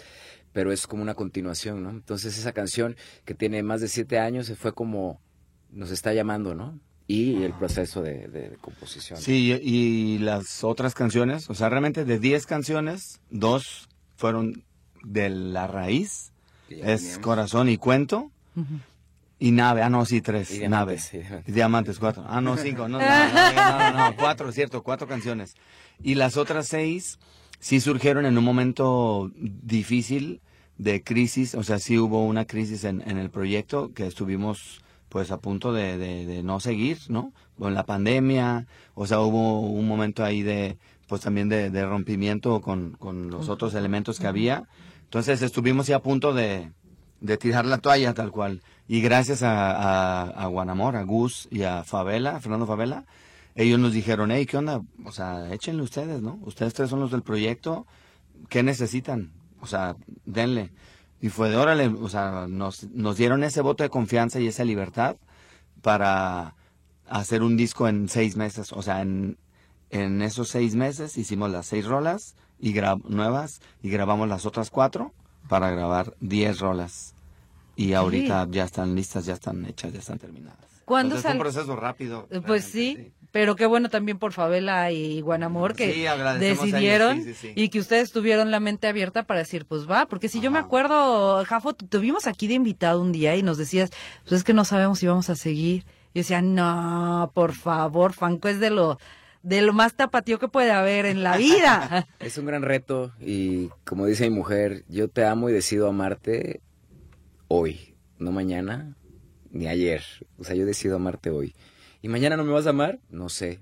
[0.51, 1.91] pero es como una continuación, ¿no?
[1.91, 5.21] Entonces esa canción que tiene más de siete años fue como
[5.69, 6.81] nos está llamando, ¿no?
[7.07, 9.19] y el proceso de, de, composición.
[9.19, 14.63] Sí, y las otras canciones, o sea, realmente de 10 canciones, dos fueron
[15.03, 16.31] de la raíz,
[16.69, 18.31] es corazón y cuento.
[19.39, 20.51] Y nave, ah, no, sí, tres.
[20.51, 21.43] Y diamantes, nave.
[21.47, 22.23] diamantes, cuatro.
[22.27, 22.87] Ah, no, cinco.
[22.87, 25.55] No, no, no, no, cuatro, cierto, cuatro canciones.
[26.01, 27.19] Y las otras seis
[27.59, 30.41] sí surgieron en un momento difícil
[30.77, 31.55] de crisis.
[31.55, 35.73] O sea, sí hubo una crisis en, en el proyecto que estuvimos pues a punto
[35.73, 37.33] de, de, no seguir, ¿no?
[37.59, 40.77] Con la pandemia, o sea, hubo un momento ahí de,
[41.07, 44.63] pues también de, de rompimiento con, con los otros elementos que había.
[45.13, 46.71] Entonces estuvimos ya a punto de,
[47.39, 48.63] tirar la toalla tal cual.
[48.87, 53.05] Y gracias a, a, Guanamor, a Gus y a Favela, Fernando Favela,
[53.53, 54.81] ellos nos dijeron, hey, ¿qué onda?
[55.05, 56.39] O sea, échenle ustedes, ¿no?
[56.41, 57.85] Ustedes tres son los del proyecto,
[58.49, 59.33] ¿qué necesitan?
[59.61, 59.95] O sea,
[60.25, 60.71] denle.
[61.21, 64.63] Y fue de órale, o sea, nos, nos dieron ese voto de confianza y esa
[64.63, 65.17] libertad
[65.83, 66.55] para
[67.07, 68.73] hacer un disco en seis meses.
[68.73, 69.37] O sea, en,
[69.91, 72.33] en esos seis meses hicimos las seis rolas
[72.63, 72.73] y
[73.09, 75.11] nuevas y grabamos las otras cuatro
[75.49, 77.13] para grabar diez rolas.
[77.75, 80.59] Y ahorita ya están listas, ya están hechas, ya están terminadas.
[80.85, 82.27] ¿Cuándo es un proceso rápido.
[82.29, 86.07] Eh, pues sí, pero qué bueno también por Favela y Guanamor que
[86.39, 90.49] decidieron y que ustedes tuvieron la mente abierta para decir, pues va, porque si yo
[90.49, 93.91] me acuerdo, Jafo, tuvimos aquí de invitado un día y nos decías,
[94.21, 95.83] pues es que no sabemos si vamos a seguir.
[96.13, 98.99] Y decía, no, por favor, Fanco es de lo
[99.43, 102.07] de lo más tapatío que puede haber en la vida.
[102.19, 106.61] es un gran reto y como dice mi mujer, yo te amo y decido amarte
[107.47, 108.95] hoy, no mañana
[109.51, 110.03] ni ayer.
[110.39, 111.53] O sea, yo decido amarte hoy.
[112.01, 112.99] ¿Y mañana no me vas a amar?
[113.09, 113.59] No sé.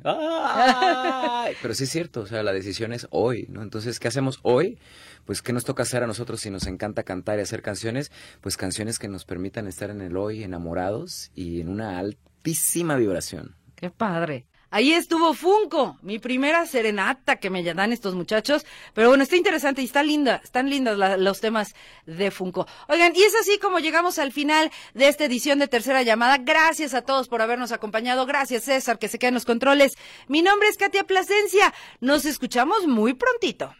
[1.61, 3.61] Pero sí es cierto, o sea, la decisión es hoy, ¿no?
[3.61, 4.79] Entonces, ¿qué hacemos hoy?
[5.25, 8.11] Pues, ¿qué nos toca hacer a nosotros si nos encanta cantar y hacer canciones?
[8.41, 13.55] Pues canciones que nos permitan estar en el hoy enamorados y en una altísima vibración.
[13.75, 14.47] Qué padre.
[14.73, 18.65] Ahí estuvo Funko, mi primera serenata que me dan estos muchachos.
[18.93, 22.65] Pero bueno, está interesante y está linda, están lindas los temas de Funko.
[22.87, 26.37] Oigan, y es así como llegamos al final de esta edición de Tercera Llamada.
[26.37, 28.25] Gracias a todos por habernos acompañado.
[28.25, 29.97] Gracias, César, que se quedan los controles.
[30.29, 31.73] Mi nombre es Katia Plasencia.
[31.99, 33.75] Nos escuchamos muy prontito.